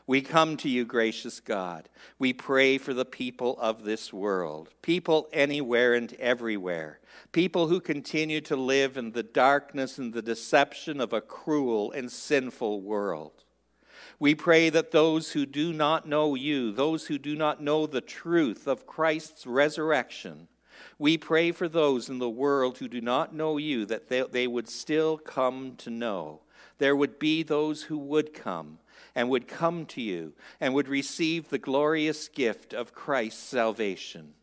we 0.07 0.19
come 0.19 0.57
to 0.57 0.67
you, 0.67 0.83
gracious 0.83 1.39
God. 1.39 1.87
We 2.19 2.33
pray 2.33 2.77
for 2.77 2.93
the 2.93 3.05
people 3.05 3.57
of 3.61 3.85
this 3.85 4.11
world, 4.11 4.71
people 4.81 5.29
anywhere 5.31 5.93
and 5.93 6.11
everywhere, 6.15 6.99
people 7.31 7.69
who 7.69 7.79
continue 7.79 8.41
to 8.41 8.57
live 8.57 8.97
in 8.97 9.13
the 9.13 9.23
darkness 9.23 9.97
and 9.97 10.13
the 10.13 10.21
deception 10.21 10.99
of 10.99 11.13
a 11.13 11.21
cruel 11.21 11.93
and 11.93 12.11
sinful 12.11 12.81
world. 12.81 13.45
We 14.19 14.33
pray 14.33 14.69
that 14.69 14.91
those 14.91 15.33
who 15.33 15.45
do 15.45 15.71
not 15.71 16.07
know 16.07 16.33
you, 16.33 16.71
those 16.71 17.05
who 17.07 17.19
do 17.19 17.35
not 17.35 17.61
know 17.61 17.85
the 17.85 18.01
truth 18.01 18.67
of 18.67 18.87
Christ's 18.87 19.45
resurrection, 19.45 20.47
we 20.97 21.17
pray 21.17 21.51
for 21.51 21.67
those 21.67 22.09
in 22.09 22.17
the 22.17 22.29
world 22.29 22.79
who 22.79 22.87
do 22.87 23.01
not 23.01 23.35
know 23.35 23.57
you 23.57 23.85
that 23.85 24.09
they, 24.09 24.23
they 24.23 24.47
would 24.47 24.67
still 24.67 25.17
come 25.17 25.75
to 25.77 25.89
know. 25.89 26.41
There 26.79 26.95
would 26.95 27.19
be 27.19 27.43
those 27.43 27.83
who 27.83 27.97
would 27.97 28.33
come 28.33 28.79
and 29.13 29.29
would 29.29 29.47
come 29.47 29.85
to 29.87 30.01
you 30.01 30.33
and 30.59 30.73
would 30.73 30.87
receive 30.87 31.49
the 31.49 31.57
glorious 31.59 32.27
gift 32.27 32.73
of 32.73 32.93
Christ's 32.93 33.43
salvation. 33.43 34.33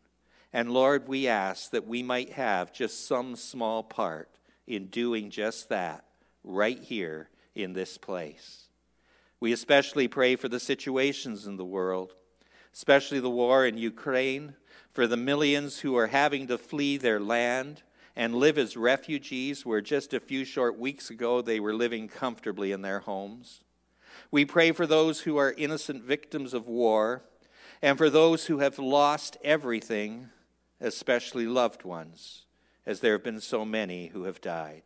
And 0.53 0.71
Lord, 0.71 1.07
we 1.07 1.27
ask 1.27 1.71
that 1.71 1.87
we 1.87 2.01
might 2.01 2.31
have 2.33 2.71
just 2.71 3.07
some 3.07 3.35
small 3.35 3.83
part 3.83 4.29
in 4.67 4.87
doing 4.87 5.29
just 5.29 5.67
that 5.69 6.05
right 6.43 6.81
here 6.81 7.29
in 7.53 7.73
this 7.73 7.97
place. 7.97 8.64
We 9.45 9.53
especially 9.53 10.07
pray 10.07 10.35
for 10.37 10.49
the 10.49 10.59
situations 10.59 11.45
in 11.45 11.57
the 11.57 11.63
world, 11.63 12.15
especially 12.73 13.19
the 13.19 13.29
war 13.29 13.63
in 13.63 13.77
Ukraine, 13.77 14.55
for 14.89 15.05
the 15.05 15.17
millions 15.17 15.81
who 15.81 15.95
are 15.97 16.07
having 16.07 16.47
to 16.47 16.57
flee 16.57 16.97
their 16.97 17.19
land 17.19 17.83
and 18.15 18.33
live 18.33 18.57
as 18.57 18.75
refugees, 18.75 19.63
where 19.63 19.81
just 19.81 20.15
a 20.15 20.19
few 20.19 20.45
short 20.45 20.79
weeks 20.79 21.11
ago 21.11 21.43
they 21.43 21.59
were 21.59 21.75
living 21.75 22.07
comfortably 22.07 22.71
in 22.71 22.81
their 22.81 23.01
homes. 23.01 23.61
We 24.31 24.45
pray 24.45 24.71
for 24.71 24.87
those 24.87 25.21
who 25.21 25.37
are 25.37 25.53
innocent 25.55 26.03
victims 26.03 26.55
of 26.55 26.65
war 26.65 27.21
and 27.83 27.99
for 27.99 28.09
those 28.09 28.47
who 28.47 28.57
have 28.61 28.79
lost 28.79 29.37
everything, 29.43 30.29
especially 30.81 31.45
loved 31.45 31.83
ones, 31.83 32.47
as 32.83 32.99
there 32.99 33.11
have 33.11 33.23
been 33.23 33.41
so 33.41 33.63
many 33.63 34.07
who 34.07 34.23
have 34.23 34.41
died. 34.41 34.81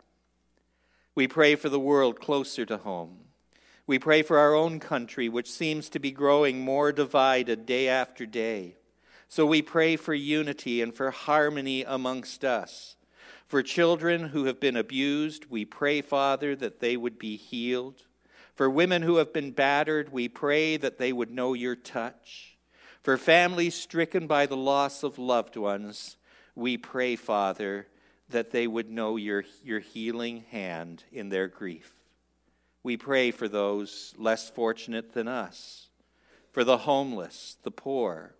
We 1.16 1.30
pray 1.30 1.56
for 1.56 1.70
the 1.70 1.80
world 1.80 2.20
closer 2.20 2.66
to 2.66 2.76
home. 2.76 3.20
We 3.90 3.98
pray 3.98 4.22
for 4.22 4.38
our 4.38 4.54
own 4.54 4.80
country, 4.80 5.30
which 5.30 5.50
seems 5.50 5.90
to 5.90 6.00
be 6.00 6.12
growing 6.12 6.60
more 6.60 6.92
divided 6.92 7.66
day 7.66 7.88
after 7.88 8.28
day. 8.28 8.76
So 9.28 9.48
we 9.48 9.64
pray 9.64 9.96
for 9.96 10.14
unity 10.14 10.84
and 10.84 10.94
for 10.94 11.10
harmony 11.10 11.82
amongst 11.82 12.46
us. 12.46 12.98
For 13.48 13.64
children 13.64 14.26
who 14.26 14.46
have 14.46 14.60
been 14.60 14.78
abused, 14.78 15.48
we 15.50 15.66
pray, 15.66 16.02
Father, 16.02 16.56
that 16.58 16.82
they 16.82 16.98
would 16.98 17.18
be 17.18 17.36
healed. 17.36 18.04
For 18.54 18.70
women 18.70 19.02
who 19.02 19.16
have 19.16 19.34
been 19.34 19.50
battered, 19.50 20.12
we 20.12 20.30
pray 20.30 20.78
that 20.78 21.00
they 21.00 21.12
would 21.12 21.32
know 21.32 21.56
your 21.56 21.76
touch. 21.76 22.60
For 23.02 23.18
families 23.18 23.74
stricken 23.74 24.28
by 24.28 24.46
the 24.46 24.56
loss 24.56 25.02
of 25.02 25.18
loved 25.18 25.58
ones, 25.58 26.18
we 26.54 26.78
pray, 26.78 27.16
Father, 27.16 27.88
that 28.30 28.52
they 28.52 28.68
would 28.68 28.92
know 28.92 29.16
your, 29.16 29.46
your 29.64 29.80
healing 29.80 30.44
hand 30.52 31.06
in 31.12 31.30
their 31.30 31.48
grief. 31.48 31.99
We 32.84 32.98
pray 32.98 33.32
for 33.32 33.48
those 33.48 34.14
less 34.18 34.50
fortunate 34.50 35.14
than 35.14 35.28
us, 35.28 35.90
for 36.52 36.64
the 36.64 36.80
homeless, 36.80 37.58
the 37.64 37.72
poor, 37.72 38.36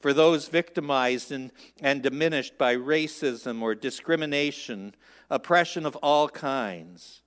for 0.00 0.12
those 0.12 0.48
victimized 0.48 1.32
and, 1.32 1.50
and 1.80 2.02
diminished 2.02 2.58
by 2.58 2.76
racism 2.76 3.62
or 3.62 3.74
discrimination, 3.74 4.94
oppression 5.30 5.86
of 5.86 5.96
all 5.96 6.28
kinds. 6.28 7.22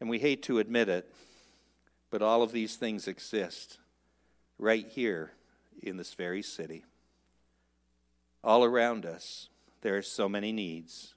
And 0.00 0.10
we 0.10 0.18
hate 0.18 0.42
to 0.44 0.58
admit 0.58 0.88
it, 0.88 1.12
but 2.10 2.22
all 2.22 2.42
of 2.42 2.52
these 2.52 2.76
things 2.76 3.06
exist 3.06 3.78
right 4.58 4.86
here 4.88 5.32
in 5.82 5.96
this 5.96 6.14
very 6.14 6.42
city. 6.42 6.84
All 8.42 8.64
around 8.64 9.06
us, 9.06 9.48
there 9.82 9.96
are 9.96 10.02
so 10.02 10.28
many 10.28 10.52
needs, 10.52 11.14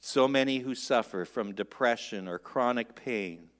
so 0.00 0.26
many 0.26 0.58
who 0.58 0.74
suffer 0.74 1.24
from 1.24 1.54
depression 1.54 2.26
or 2.26 2.38
chronic 2.38 2.94
pain, 2.94 3.50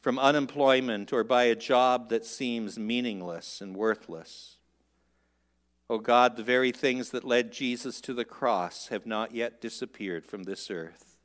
from 0.00 0.18
unemployment 0.18 1.12
or 1.12 1.24
by 1.24 1.44
a 1.44 1.56
job 1.56 2.10
that 2.10 2.24
seems 2.24 2.78
meaningless 2.78 3.60
and 3.60 3.76
worthless. 3.76 4.56
O 5.88 5.98
God, 5.98 6.36
the 6.36 6.42
very 6.42 6.72
things 6.72 7.10
that 7.10 7.24
led 7.24 7.52
Jesus 7.52 8.00
to 8.02 8.12
the 8.12 8.24
cross 8.24 8.88
have 8.88 9.06
not 9.06 9.34
yet 9.34 9.60
disappeared 9.60 10.26
from 10.26 10.44
this 10.44 10.70
earth. 10.70 11.16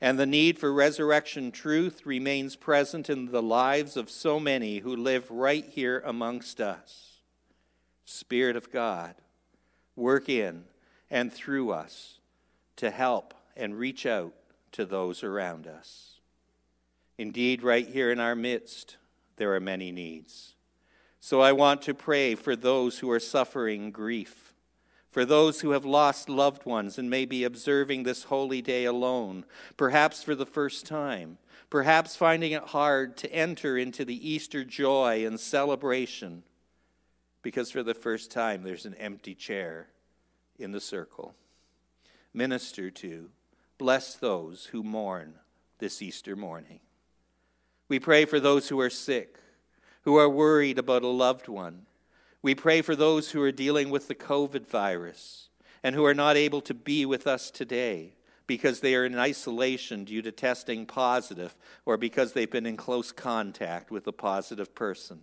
And 0.00 0.18
the 0.18 0.26
need 0.26 0.58
for 0.58 0.72
resurrection 0.72 1.52
truth 1.52 2.06
remains 2.06 2.56
present 2.56 3.08
in 3.08 3.26
the 3.26 3.42
lives 3.42 3.96
of 3.96 4.10
so 4.10 4.40
many 4.40 4.78
who 4.78 4.96
live 4.96 5.30
right 5.30 5.64
here 5.64 6.02
amongst 6.04 6.60
us. 6.60 7.18
Spirit 8.04 8.56
of 8.56 8.72
God, 8.72 9.14
work 9.94 10.28
in 10.28 10.64
and 11.10 11.32
through 11.32 11.70
us 11.70 12.18
to 12.76 12.90
help 12.90 13.34
and 13.56 13.78
reach 13.78 14.06
out 14.06 14.32
to 14.72 14.84
those 14.84 15.22
around 15.22 15.66
us. 15.66 16.11
Indeed, 17.18 17.62
right 17.62 17.86
here 17.86 18.10
in 18.10 18.20
our 18.20 18.34
midst, 18.34 18.96
there 19.36 19.54
are 19.54 19.60
many 19.60 19.92
needs. 19.92 20.54
So 21.20 21.40
I 21.40 21.52
want 21.52 21.82
to 21.82 21.94
pray 21.94 22.34
for 22.34 22.56
those 22.56 22.98
who 22.98 23.10
are 23.10 23.20
suffering 23.20 23.90
grief, 23.90 24.54
for 25.10 25.24
those 25.24 25.60
who 25.60 25.70
have 25.70 25.84
lost 25.84 26.28
loved 26.28 26.64
ones 26.64 26.98
and 26.98 27.08
may 27.08 27.26
be 27.26 27.44
observing 27.44 28.02
this 28.02 28.24
holy 28.24 28.62
day 28.62 28.84
alone, 28.84 29.44
perhaps 29.76 30.22
for 30.22 30.34
the 30.34 30.46
first 30.46 30.86
time, 30.86 31.38
perhaps 31.70 32.16
finding 32.16 32.52
it 32.52 32.64
hard 32.64 33.16
to 33.18 33.32
enter 33.32 33.78
into 33.78 34.04
the 34.04 34.28
Easter 34.28 34.64
joy 34.64 35.24
and 35.24 35.38
celebration, 35.38 36.42
because 37.42 37.70
for 37.70 37.82
the 37.82 37.94
first 37.94 38.30
time 38.30 38.62
there's 38.62 38.86
an 38.86 38.94
empty 38.94 39.34
chair 39.34 39.88
in 40.58 40.72
the 40.72 40.80
circle. 40.80 41.34
Minister 42.34 42.90
to, 42.90 43.30
bless 43.78 44.14
those 44.14 44.66
who 44.66 44.82
mourn 44.82 45.34
this 45.78 46.00
Easter 46.02 46.34
morning. 46.34 46.80
We 47.92 48.00
pray 48.00 48.24
for 48.24 48.40
those 48.40 48.70
who 48.70 48.80
are 48.80 48.88
sick 48.88 49.38
who 50.04 50.16
are 50.16 50.26
worried 50.26 50.78
about 50.78 51.02
a 51.02 51.08
loved 51.08 51.46
one. 51.46 51.84
We 52.40 52.54
pray 52.54 52.80
for 52.80 52.96
those 52.96 53.32
who 53.32 53.42
are 53.42 53.52
dealing 53.52 53.90
with 53.90 54.08
the 54.08 54.14
COVID 54.14 54.66
virus 54.66 55.50
and 55.82 55.94
who 55.94 56.06
are 56.06 56.14
not 56.14 56.38
able 56.38 56.62
to 56.62 56.72
be 56.72 57.04
with 57.04 57.26
us 57.26 57.50
today 57.50 58.14
because 58.46 58.80
they 58.80 58.94
are 58.94 59.04
in 59.04 59.18
isolation 59.18 60.04
due 60.04 60.22
to 60.22 60.32
testing 60.32 60.86
positive 60.86 61.54
or 61.84 61.98
because 61.98 62.32
they've 62.32 62.50
been 62.50 62.64
in 62.64 62.78
close 62.78 63.12
contact 63.12 63.90
with 63.90 64.06
a 64.06 64.12
positive 64.12 64.74
person. 64.74 65.20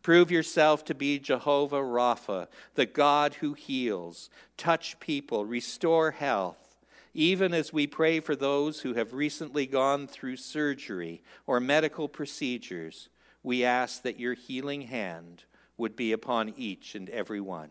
Prove 0.00 0.30
yourself 0.30 0.86
to 0.86 0.94
be 0.94 1.18
Jehovah 1.18 1.82
Rapha, 1.82 2.48
the 2.76 2.86
God 2.86 3.34
who 3.34 3.52
heals. 3.52 4.30
Touch 4.56 4.98
people, 5.00 5.44
restore 5.44 6.12
health, 6.12 6.63
even 7.14 7.54
as 7.54 7.72
we 7.72 7.86
pray 7.86 8.20
for 8.20 8.36
those 8.36 8.80
who 8.80 8.94
have 8.94 9.14
recently 9.14 9.66
gone 9.66 10.06
through 10.06 10.36
surgery 10.36 11.22
or 11.46 11.60
medical 11.60 12.08
procedures 12.08 13.08
we 13.44 13.62
ask 13.62 14.02
that 14.02 14.18
your 14.18 14.34
healing 14.34 14.82
hand 14.82 15.44
would 15.76 15.94
be 15.94 16.12
upon 16.12 16.54
each 16.56 16.96
and 16.96 17.08
every 17.10 17.40
one. 17.40 17.68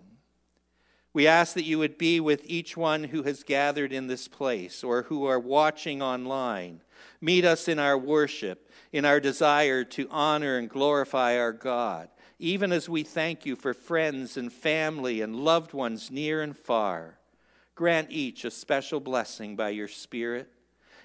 We 1.14 1.28
ask 1.28 1.56
that 1.56 1.66
you 1.66 1.80
would 1.80 1.98
be 1.98 2.20
with 2.20 2.44
each 2.46 2.78
one 2.78 3.06
who 3.06 3.24
has 3.24 3.44
gathered 3.44 3.92
in 3.92 4.08
this 4.08 4.28
place 4.28 4.84
or 4.84 5.04
who 5.04 5.26
are 5.26 5.40
watching 5.40 6.02
online. 6.02 6.82
Meet 7.22 7.44
us 7.44 7.68
in 7.68 7.80
our 7.80 7.98
worship, 7.98 8.72
in 8.92 9.04
our 9.04 9.20
desire 9.20 9.84
to 9.84 10.08
honor 10.10 10.58
and 10.58 10.70
glorify 10.70 11.38
our 11.38 11.52
God, 11.52 12.10
even 12.40 12.72
as 12.72 12.88
we 12.88 13.04
thank 13.04 13.46
you 13.46 13.56
for 13.56 13.74
friends 13.74 14.38
and 14.38 14.52
family 14.52 15.22
and 15.22 15.36
loved 15.36 15.74
ones 15.74 16.10
near 16.10 16.42
and 16.42 16.58
far. 16.58 17.18
Grant 17.76 18.12
each 18.12 18.46
a 18.46 18.52
special 18.52 19.00
blessing 19.00 19.56
by 19.56 19.70
your 19.70 19.88
Spirit 19.88 20.50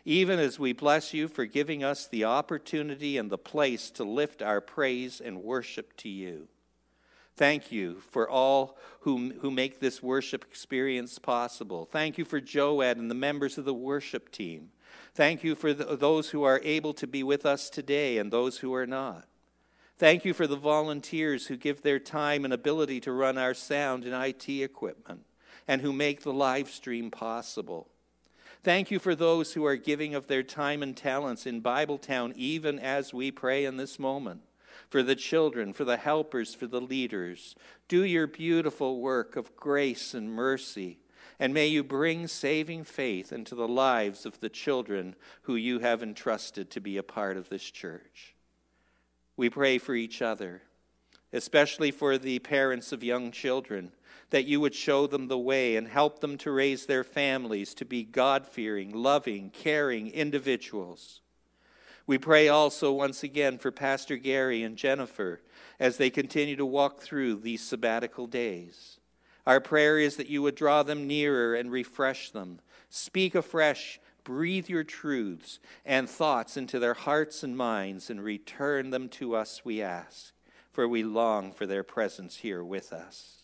even 0.09 0.39
as 0.39 0.59
we 0.59 0.73
bless 0.73 1.13
you 1.13 1.29
for 1.29 1.45
giving 1.45 1.85
us 1.85 2.07
the 2.07 2.25
opportunity 2.25 3.19
and 3.19 3.29
the 3.29 3.37
place 3.37 3.91
to 3.91 4.05
lift 4.05 4.41
our 4.41 4.59
praise 4.59 5.21
and 5.21 5.43
worship 5.43 5.95
to 5.99 6.09
you. 6.09 6.49
Thank 7.37 7.71
you 7.71 7.97
for 8.11 8.27
all 8.27 8.79
who, 9.01 9.35
who 9.41 9.51
make 9.51 9.81
this 9.81 10.03
worship 10.03 10.47
experience 10.49 11.19
possible. 11.19 11.85
Thank 11.85 12.17
you 12.17 12.25
for 12.25 12.41
Joed 12.41 12.97
and 12.97 13.11
the 13.11 13.15
members 13.15 13.59
of 13.59 13.67
the 13.67 13.75
worship 13.75 14.33
team. 14.33 14.71
Thank 15.15 15.45
you 15.45 15.55
for 15.55 15.75
the, 15.75 15.95
those 15.95 16.31
who 16.31 16.43
are 16.43 16.63
able 16.65 16.95
to 16.95 17.07
be 17.07 17.23
with 17.23 17.45
us 17.45 17.69
today 17.69 18.17
and 18.17 18.33
those 18.33 18.59
who 18.59 18.73
are 18.73 18.87
not. 18.87 19.27
Thank 19.99 20.25
you 20.25 20.33
for 20.33 20.47
the 20.47 20.57
volunteers 20.57 21.49
who 21.49 21.59
give 21.59 21.83
their 21.83 21.99
time 21.99 22.47
and 22.47 22.55
ability 22.55 23.01
to 23.01 23.13
run 23.13 23.37
our 23.37 23.53
sound 23.53 24.07
and 24.07 24.15
IT 24.15 24.49
equipment 24.49 25.27
and 25.69 25.83
who 25.83 25.93
make 25.93 26.23
the 26.23 26.33
live 26.33 26.71
stream 26.71 27.11
possible. 27.11 27.87
Thank 28.65 28.91
you 28.91 28.99
for 28.99 29.15
those 29.15 29.53
who 29.53 29.65
are 29.67 29.77
giving 29.77 30.15
of 30.15 30.27
their 30.27 30.43
time 30.43 30.83
and 30.83 30.97
talents 30.97 31.47
in 31.47 31.63
Bibletown, 31.63 32.33
even 32.35 32.79
as 32.79 33.15
we 33.15 33.31
pray 33.31 33.65
in 33.65 33.77
this 33.77 33.99
moment. 33.99 34.41
For 34.91 35.03
the 35.03 35.15
children, 35.15 35.73
for 35.75 35.85
the 35.85 35.99
helpers, 35.99 36.55
for 36.55 36.67
the 36.67 36.81
leaders. 36.81 37.55
Do 37.89 38.03
your 38.05 38.27
beautiful 38.27 39.01
work 39.01 39.37
of 39.37 39.55
grace 39.55 40.15
and 40.15 40.33
mercy. 40.33 40.99
And 41.39 41.55
may 41.55 41.67
you 41.67 41.85
bring 41.85 42.27
saving 42.27 42.85
faith 42.85 43.33
into 43.33 43.55
the 43.55 43.69
lives 43.69 44.27
of 44.27 44.41
the 44.41 44.49
children 44.49 45.15
who 45.43 45.55
you 45.55 45.81
have 45.81 46.03
entrusted 46.03 46.71
to 46.71 46.81
be 46.81 46.97
a 46.97 47.03
part 47.03 47.37
of 47.37 47.49
this 47.49 47.63
church. 47.63 48.35
We 49.37 49.51
pray 49.51 49.79
for 49.79 49.95
each 49.95 50.21
other, 50.21 50.63
especially 51.33 51.93
for 51.93 52.19
the 52.19 52.41
parents 52.41 52.91
of 52.91 53.05
young 53.05 53.31
children 53.31 53.93
that 54.31 54.45
you 54.45 54.61
would 54.61 54.75
show 54.75 55.07
them 55.07 55.29
the 55.29 55.39
way 55.39 55.77
and 55.77 55.89
help 55.89 56.21
them 56.21 56.37
to 56.39 56.51
raise 56.51 56.87
their 56.87 57.05
families 57.05 57.75
to 57.75 57.85
be 57.85 58.03
God 58.03 58.47
fearing, 58.47 58.93
loving, 58.93 59.51
caring 59.51 60.09
individuals. 60.09 61.21
We 62.07 62.19
pray 62.19 62.49
also 62.49 62.93
once 62.93 63.23
again 63.23 63.59
for 63.59 63.71
Pastor 63.71 64.17
Gary 64.17 64.63
and 64.63 64.77
Jennifer 64.77 65.41
as 65.79 65.97
they 65.97 66.11
continue 66.11 66.57
to 66.57 66.67
walk 66.67 67.01
through 67.01 67.37
these 67.37 67.63
sabbatical 67.63 68.27
days. 68.27 68.99
Our 69.47 69.61
prayer 69.61 69.99
is 69.99 70.17
that 70.17 70.29
you 70.29 70.43
would 70.43 70.55
draw 70.55 70.83
them 70.83 71.07
nearer 71.07 71.55
and 71.55 71.71
refresh 71.71 72.31
them. 72.31 72.61
Speak 72.91 73.35
afresh, 73.35 74.01
breathe 74.25 74.69
your 74.69 74.85
truths 74.85 75.59
and 75.87 76.09
thoughts 76.09 76.57
into 76.57 76.79
their 76.79 76.95
hearts 76.95 77.43
and 77.43 77.57
minds, 77.57 78.11
and 78.11 78.23
return 78.23 78.91
them 78.91 79.09
to 79.09 79.35
us, 79.35 79.63
we 79.65 79.81
ask, 79.81 80.33
for 80.71 80.87
we 80.87 81.03
long 81.03 81.53
for 81.53 81.67
their 81.67 81.83
presence 81.83 82.37
here 82.37 82.63
with 82.63 82.93
us. 82.93 83.38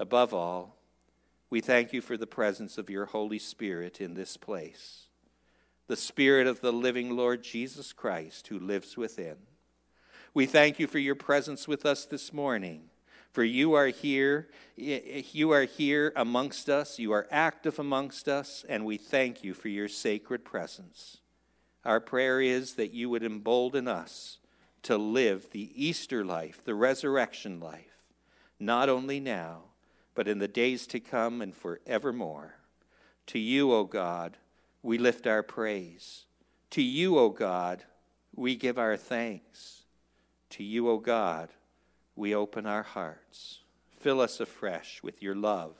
Above 0.00 0.32
all, 0.32 0.78
we 1.50 1.60
thank 1.60 1.92
you 1.92 2.00
for 2.00 2.16
the 2.16 2.26
presence 2.26 2.78
of 2.78 2.88
your 2.88 3.04
Holy 3.04 3.38
Spirit 3.38 4.00
in 4.00 4.14
this 4.14 4.38
place, 4.38 5.08
the 5.88 5.96
Spirit 5.96 6.46
of 6.46 6.62
the 6.62 6.72
living 6.72 7.14
Lord 7.14 7.42
Jesus 7.42 7.92
Christ 7.92 8.46
who 8.46 8.58
lives 8.58 8.96
within. 8.96 9.36
We 10.32 10.46
thank 10.46 10.78
you 10.78 10.86
for 10.86 10.98
your 10.98 11.16
presence 11.16 11.68
with 11.68 11.84
us 11.84 12.06
this 12.06 12.32
morning. 12.32 12.84
For 13.30 13.44
you 13.44 13.74
are 13.74 13.88
here, 13.88 14.48
you 14.74 15.50
are 15.52 15.64
here 15.64 16.14
amongst 16.16 16.70
us, 16.70 16.98
you 16.98 17.12
are 17.12 17.28
active 17.30 17.78
amongst 17.78 18.26
us, 18.26 18.64
and 18.70 18.86
we 18.86 18.96
thank 18.96 19.44
you 19.44 19.52
for 19.52 19.68
your 19.68 19.88
sacred 19.88 20.46
presence. 20.46 21.18
Our 21.84 22.00
prayer 22.00 22.40
is 22.40 22.76
that 22.76 22.94
you 22.94 23.10
would 23.10 23.22
embolden 23.22 23.86
us 23.86 24.38
to 24.84 24.96
live 24.96 25.50
the 25.50 25.70
Easter 25.74 26.24
life, 26.24 26.64
the 26.64 26.74
resurrection 26.74 27.60
life, 27.60 28.06
not 28.58 28.88
only 28.88 29.20
now, 29.20 29.64
but 30.14 30.28
in 30.28 30.38
the 30.38 30.48
days 30.48 30.86
to 30.88 31.00
come 31.00 31.40
and 31.40 31.54
forevermore. 31.54 32.56
To 33.26 33.38
you, 33.38 33.72
O 33.72 33.84
God, 33.84 34.36
we 34.82 34.98
lift 34.98 35.26
our 35.26 35.42
praise. 35.42 36.24
To 36.70 36.82
you, 36.82 37.18
O 37.18 37.30
God, 37.30 37.84
we 38.34 38.56
give 38.56 38.78
our 38.78 38.96
thanks. 38.96 39.82
To 40.50 40.64
you, 40.64 40.88
O 40.88 40.98
God, 40.98 41.50
we 42.16 42.34
open 42.34 42.66
our 42.66 42.82
hearts. 42.82 43.60
Fill 43.98 44.20
us 44.20 44.40
afresh 44.40 45.02
with 45.02 45.22
your 45.22 45.34
love. 45.34 45.74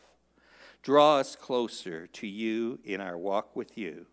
Draw 0.83 1.18
us 1.18 1.37
closer 1.37 2.07
to 2.07 2.26
you 2.26 2.78
in 2.85 3.01
our 3.01 3.18
walk 3.18 3.55
with 3.55 3.76
you. 3.76 4.07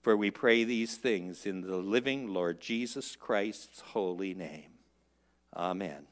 For 0.00 0.16
we 0.16 0.30
pray 0.30 0.64
these 0.64 0.96
things 0.96 1.44
in 1.44 1.60
the 1.60 1.76
living 1.76 2.28
Lord 2.28 2.60
Jesus 2.60 3.16
Christ's 3.16 3.80
holy 3.80 4.32
name. 4.34 4.72
Amen. 5.54 6.06